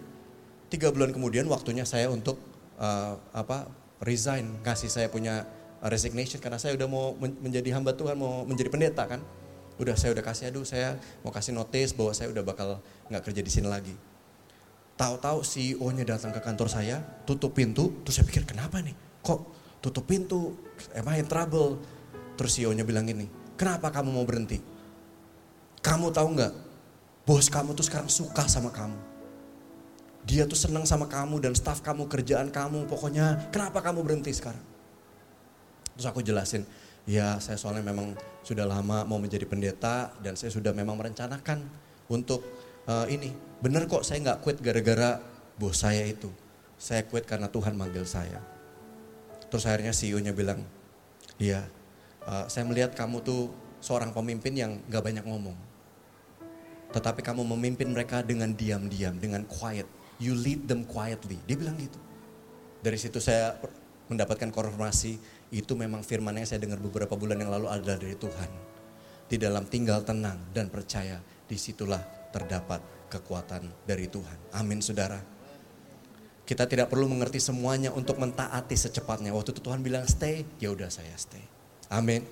tiga 0.72 0.88
bulan 0.88 1.12
kemudian 1.12 1.44
waktunya 1.52 1.84
saya 1.84 2.08
untuk 2.08 2.40
uh, 2.80 3.20
apa 3.36 3.68
resign, 4.00 4.64
kasih 4.64 4.88
saya 4.88 5.12
punya 5.12 5.44
resignation 5.84 6.40
karena 6.40 6.56
saya 6.56 6.72
udah 6.80 6.88
mau 6.88 7.12
menjadi 7.20 7.76
hamba 7.76 7.92
Tuhan, 7.92 8.16
mau 8.16 8.48
menjadi 8.48 8.72
pendeta 8.72 9.04
kan. 9.04 9.20
Udah 9.76 9.92
saya 9.92 10.16
udah 10.16 10.24
kasih, 10.24 10.48
aduh 10.48 10.64
saya 10.64 10.96
mau 11.20 11.28
kasih 11.28 11.52
notice 11.52 11.92
bahwa 11.92 12.16
saya 12.16 12.32
udah 12.32 12.40
bakal 12.40 12.80
nggak 13.12 13.22
kerja 13.28 13.44
di 13.44 13.52
sini 13.52 13.68
lagi. 13.68 13.92
Tahu-tahu 14.96 15.44
CEO-nya 15.44 16.08
datang 16.08 16.32
ke 16.32 16.40
kantor 16.40 16.72
saya, 16.72 17.04
tutup 17.28 17.52
pintu, 17.52 18.00
terus 18.00 18.16
saya 18.16 18.24
pikir 18.24 18.48
kenapa 18.48 18.80
nih? 18.80 18.96
Kok 19.20 19.40
tutup 19.84 20.08
pintu? 20.08 20.56
Am 20.96 21.04
I 21.12 21.20
in 21.20 21.28
trouble? 21.28 21.76
Terus 22.40 22.56
CEO-nya 22.56 22.88
bilang 22.88 23.04
gini, 23.04 23.28
Kenapa 23.56 23.88
kamu 23.88 24.12
mau 24.12 24.24
berhenti? 24.28 24.60
Kamu 25.80 26.12
tahu 26.12 26.28
nggak? 26.36 26.52
Bos 27.24 27.48
kamu 27.48 27.72
tuh 27.72 27.84
sekarang 27.88 28.12
suka 28.12 28.44
sama 28.48 28.68
kamu. 28.68 29.15
Dia 30.26 30.42
tuh 30.44 30.58
senang 30.58 30.82
sama 30.82 31.06
kamu 31.06 31.38
dan 31.38 31.54
staff 31.54 31.80
kamu, 31.86 32.10
kerjaan 32.10 32.50
kamu. 32.50 32.90
Pokoknya 32.90 33.46
kenapa 33.54 33.78
kamu 33.78 34.02
berhenti 34.02 34.34
sekarang? 34.34 34.62
Terus 35.94 36.06
aku 36.10 36.20
jelasin, 36.20 36.66
ya 37.06 37.38
saya 37.38 37.56
soalnya 37.56 37.86
memang 37.86 38.18
sudah 38.42 38.66
lama 38.66 39.06
mau 39.06 39.16
menjadi 39.16 39.46
pendeta 39.46 40.12
dan 40.20 40.34
saya 40.34 40.50
sudah 40.50 40.74
memang 40.74 40.98
merencanakan 40.98 41.62
untuk 42.10 42.42
uh, 42.90 43.06
ini. 43.06 43.30
Bener 43.62 43.86
kok 43.86 44.02
saya 44.02 44.20
nggak 44.20 44.42
quit 44.42 44.58
gara-gara 44.60 45.22
bos 45.56 45.78
saya 45.78 46.02
itu. 46.04 46.28
Saya 46.76 47.06
quit 47.06 47.24
karena 47.24 47.48
Tuhan 47.48 47.72
manggil 47.78 48.04
saya. 48.04 48.42
Terus 49.46 49.64
akhirnya 49.64 49.94
CEO-nya 49.94 50.34
bilang, 50.34 50.60
iya 51.38 51.64
uh, 52.26 52.44
saya 52.50 52.66
melihat 52.66 52.92
kamu 52.92 53.22
tuh 53.22 53.48
seorang 53.78 54.10
pemimpin 54.10 54.52
yang 54.52 54.72
gak 54.90 55.06
banyak 55.06 55.24
ngomong. 55.24 55.54
Tetapi 56.90 57.22
kamu 57.22 57.46
memimpin 57.56 57.88
mereka 57.92 58.20
dengan 58.20 58.50
diam-diam, 58.52 59.14
dengan 59.16 59.46
quiet. 59.46 59.86
You 60.22 60.32
lead 60.36 60.64
them 60.68 60.88
quietly. 60.88 61.36
Dia 61.44 61.56
bilang 61.60 61.76
gitu. 61.76 62.00
Dari 62.80 62.96
situ 62.96 63.20
saya 63.20 63.56
mendapatkan 64.06 64.48
konfirmasi, 64.54 65.18
itu 65.50 65.72
memang 65.74 66.06
firman 66.06 66.38
yang 66.38 66.46
saya 66.46 66.62
dengar 66.62 66.78
beberapa 66.78 67.14
bulan 67.18 67.42
yang 67.42 67.50
lalu 67.50 67.66
adalah 67.68 67.98
dari 67.98 68.16
Tuhan. 68.16 68.50
Di 69.26 69.36
dalam 69.36 69.66
tinggal 69.66 70.06
tenang 70.06 70.38
dan 70.54 70.70
percaya, 70.70 71.18
di 71.46 71.58
situlah 71.58 72.00
terdapat 72.30 72.78
kekuatan 73.10 73.86
dari 73.86 74.06
Tuhan. 74.06 74.54
Amin 74.54 74.78
saudara. 74.82 75.18
Kita 76.46 76.62
tidak 76.70 76.94
perlu 76.94 77.10
mengerti 77.10 77.42
semuanya 77.42 77.90
untuk 77.90 78.22
mentaati 78.22 78.78
secepatnya. 78.78 79.34
Waktu 79.34 79.50
itu 79.50 79.60
Tuhan 79.66 79.82
bilang 79.82 80.06
stay, 80.06 80.46
ya 80.62 80.70
udah 80.70 80.86
saya 80.86 81.10
stay. 81.18 81.42
Amin. 81.90 82.22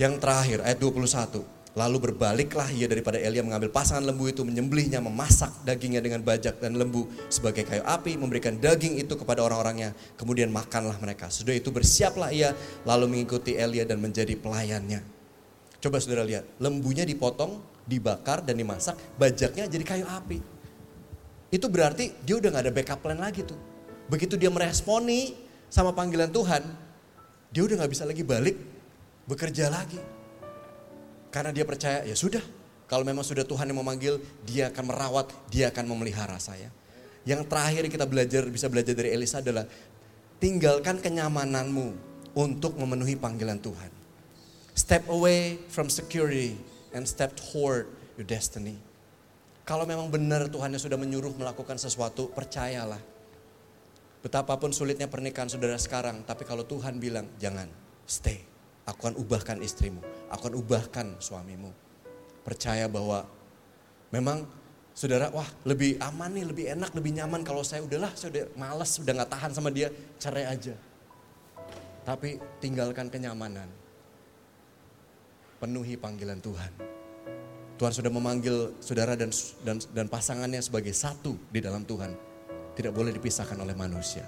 Yang 0.00 0.24
terakhir 0.24 0.58
ayat 0.64 0.80
21. 0.80 1.59
Lalu 1.78 2.10
berbaliklah 2.10 2.66
ia 2.74 2.90
daripada 2.90 3.14
Elia 3.14 3.46
mengambil 3.46 3.70
pasangan 3.70 4.02
lembu 4.02 4.26
itu, 4.26 4.42
menyembelihnya, 4.42 4.98
memasak 4.98 5.54
dagingnya 5.62 6.02
dengan 6.02 6.18
bajak 6.26 6.58
dan 6.58 6.74
lembu 6.74 7.06
sebagai 7.30 7.62
kayu 7.62 7.86
api, 7.86 8.18
memberikan 8.18 8.58
daging 8.58 8.98
itu 8.98 9.14
kepada 9.14 9.46
orang-orangnya, 9.46 9.94
kemudian 10.18 10.50
makanlah 10.50 10.98
mereka. 10.98 11.30
Sudah 11.30 11.54
itu 11.54 11.70
bersiaplah 11.70 12.34
ia, 12.34 12.58
lalu 12.82 13.06
mengikuti 13.06 13.54
Elia 13.54 13.86
dan 13.86 14.02
menjadi 14.02 14.34
pelayannya. 14.34 14.98
Coba 15.78 16.02
saudara 16.02 16.26
lihat, 16.26 16.42
lembunya 16.58 17.06
dipotong, 17.06 17.62
dibakar 17.86 18.42
dan 18.42 18.58
dimasak, 18.58 18.98
bajaknya 19.14 19.70
jadi 19.70 19.84
kayu 19.86 20.06
api. 20.10 20.42
Itu 21.54 21.70
berarti 21.70 22.18
dia 22.26 22.34
udah 22.34 22.50
gak 22.50 22.64
ada 22.66 22.72
backup 22.74 22.98
plan 22.98 23.18
lagi 23.18 23.46
tuh. 23.46 23.58
Begitu 24.10 24.34
dia 24.34 24.50
meresponi 24.50 25.38
sama 25.70 25.94
panggilan 25.94 26.34
Tuhan, 26.34 26.66
dia 27.54 27.62
udah 27.62 27.86
gak 27.86 27.90
bisa 27.94 28.02
lagi 28.02 28.26
balik, 28.26 28.58
bekerja 29.30 29.70
lagi 29.70 30.19
karena 31.30 31.54
dia 31.54 31.62
percaya, 31.62 32.02
ya 32.02 32.14
sudah. 32.18 32.42
Kalau 32.90 33.06
memang 33.06 33.22
sudah 33.22 33.46
Tuhan 33.46 33.70
yang 33.70 33.78
memanggil, 33.78 34.18
dia 34.42 34.66
akan 34.74 34.90
merawat, 34.90 35.30
dia 35.46 35.70
akan 35.70 35.86
memelihara 35.86 36.42
saya. 36.42 36.74
Yang 37.22 37.46
terakhir 37.46 37.86
kita 37.86 38.02
belajar, 38.02 38.42
bisa 38.50 38.66
belajar 38.66 38.98
dari 38.98 39.14
Elisa 39.14 39.38
adalah 39.38 39.62
tinggalkan 40.42 40.98
kenyamananmu 40.98 41.94
untuk 42.34 42.74
memenuhi 42.74 43.14
panggilan 43.14 43.62
Tuhan. 43.62 43.94
Step 44.74 45.06
away 45.06 45.62
from 45.70 45.86
security 45.86 46.58
and 46.90 47.06
step 47.06 47.38
toward 47.38 47.86
your 48.18 48.26
destiny. 48.26 48.74
Kalau 49.62 49.86
memang 49.86 50.10
benar 50.10 50.50
Tuhan 50.50 50.74
yang 50.74 50.82
sudah 50.82 50.98
menyuruh 50.98 51.30
melakukan 51.38 51.78
sesuatu, 51.78 52.26
percayalah. 52.34 52.98
Betapapun 54.18 54.74
sulitnya 54.74 55.06
pernikahan 55.06 55.46
saudara 55.46 55.78
sekarang, 55.78 56.26
tapi 56.26 56.42
kalau 56.42 56.66
Tuhan 56.66 56.98
bilang, 56.98 57.30
jangan, 57.38 57.70
stay. 58.02 58.49
Aku 58.90 59.06
akan 59.06 59.22
ubahkan 59.22 59.62
istrimu, 59.62 60.02
aku 60.26 60.50
akan 60.50 60.54
ubahkan 60.58 61.06
suamimu. 61.22 61.70
Percaya 62.42 62.90
bahwa 62.90 63.22
memang 64.10 64.42
saudara, 64.90 65.30
wah 65.30 65.46
lebih 65.62 65.94
aman 66.02 66.34
nih, 66.34 66.44
lebih 66.50 66.64
enak, 66.74 66.90
lebih 66.98 67.14
nyaman 67.22 67.46
kalau 67.46 67.62
saya 67.62 67.86
udahlah, 67.86 68.10
saya 68.18 68.34
udah 68.34 68.44
males, 68.58 68.90
udah 68.98 69.12
gak 69.22 69.30
tahan 69.30 69.50
sama 69.54 69.70
dia, 69.70 69.94
cerai 70.18 70.50
aja. 70.50 70.74
Tapi 72.02 72.42
tinggalkan 72.58 73.06
kenyamanan. 73.06 73.70
Penuhi 75.62 75.94
panggilan 75.94 76.42
Tuhan. 76.42 76.72
Tuhan 77.78 77.92
sudah 77.94 78.10
memanggil 78.10 78.74
saudara 78.82 79.14
dan, 79.14 79.30
dan, 79.62 79.78
dan 79.94 80.06
pasangannya 80.10 80.58
sebagai 80.58 80.96
satu 80.96 81.38
di 81.52 81.62
dalam 81.62 81.86
Tuhan. 81.86 82.10
Tidak 82.74 82.90
boleh 82.90 83.14
dipisahkan 83.14 83.60
oleh 83.60 83.76
manusia. 83.76 84.26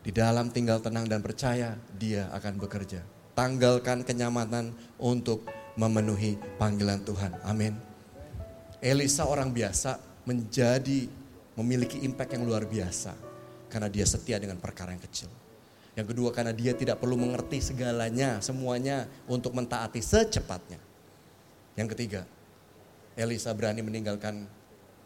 Di 0.00 0.10
dalam 0.10 0.48
tinggal 0.48 0.80
tenang 0.80 1.04
dan 1.04 1.20
percaya, 1.20 1.76
dia 1.94 2.32
akan 2.32 2.56
bekerja 2.56 3.19
tanggalkan 3.34 4.02
kenyamanan 4.02 4.74
untuk 5.00 5.46
memenuhi 5.78 6.36
panggilan 6.58 7.00
Tuhan. 7.06 7.40
Amin. 7.46 7.76
Elisa 8.80 9.28
orang 9.28 9.52
biasa 9.52 10.00
menjadi 10.24 11.08
memiliki 11.56 12.00
impact 12.04 12.36
yang 12.36 12.44
luar 12.48 12.64
biasa 12.64 13.12
karena 13.68 13.88
dia 13.92 14.08
setia 14.08 14.40
dengan 14.40 14.56
perkara 14.56 14.92
yang 14.96 15.02
kecil. 15.04 15.28
Yang 15.94 16.16
kedua 16.16 16.30
karena 16.32 16.54
dia 16.54 16.72
tidak 16.72 17.02
perlu 17.02 17.18
mengerti 17.18 17.60
segalanya, 17.60 18.40
semuanya 18.40 19.04
untuk 19.28 19.52
mentaati 19.52 20.00
secepatnya. 20.00 20.78
Yang 21.76 21.88
ketiga, 21.96 22.22
Elisa 23.18 23.52
berani 23.52 23.84
meninggalkan 23.84 24.48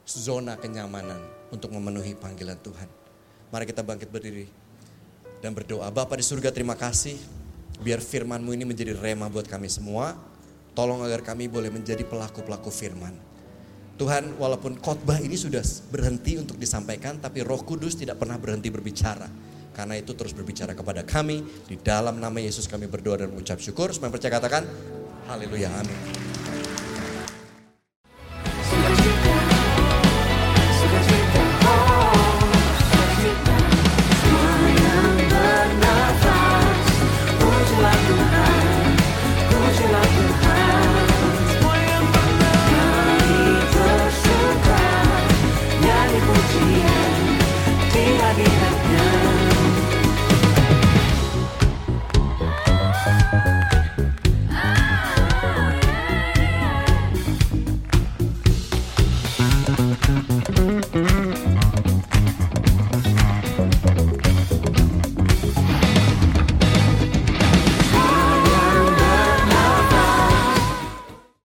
zona 0.04 0.54
kenyamanan 0.60 1.18
untuk 1.50 1.72
memenuhi 1.72 2.14
panggilan 2.14 2.60
Tuhan. 2.60 2.88
Mari 3.48 3.64
kita 3.64 3.80
bangkit 3.80 4.12
berdiri 4.12 4.46
dan 5.40 5.56
berdoa. 5.56 5.88
Bapak 5.88 6.20
di 6.20 6.24
surga 6.24 6.52
terima 6.52 6.76
kasih 6.76 7.43
Biar 7.84 8.00
firmanmu 8.00 8.56
ini 8.56 8.64
menjadi 8.64 8.96
rema 8.96 9.28
buat 9.28 9.44
kami 9.44 9.68
semua. 9.68 10.16
Tolong 10.72 11.04
agar 11.04 11.20
kami 11.20 11.52
boleh 11.52 11.68
menjadi 11.68 12.00
pelaku-pelaku 12.02 12.72
firman. 12.72 13.12
Tuhan 13.94 14.40
walaupun 14.40 14.82
khotbah 14.82 15.22
ini 15.22 15.38
sudah 15.38 15.62
berhenti 15.92 16.34
untuk 16.34 16.58
disampaikan 16.58 17.22
tapi 17.22 17.46
roh 17.46 17.62
kudus 17.62 17.94
tidak 17.94 18.18
pernah 18.18 18.40
berhenti 18.40 18.72
berbicara. 18.72 19.28
Karena 19.76 20.00
itu 20.00 20.16
terus 20.16 20.32
berbicara 20.32 20.72
kepada 20.72 21.04
kami. 21.04 21.44
Di 21.68 21.76
dalam 21.78 22.18
nama 22.18 22.40
Yesus 22.40 22.66
kami 22.66 22.88
berdoa 22.88 23.20
dan 23.20 23.30
mengucap 23.30 23.60
syukur. 23.60 23.92
Semua 23.92 24.10
percaya 24.10 24.32
katakan 24.32 24.64
haleluya 25.28 25.68
amin. 25.68 26.23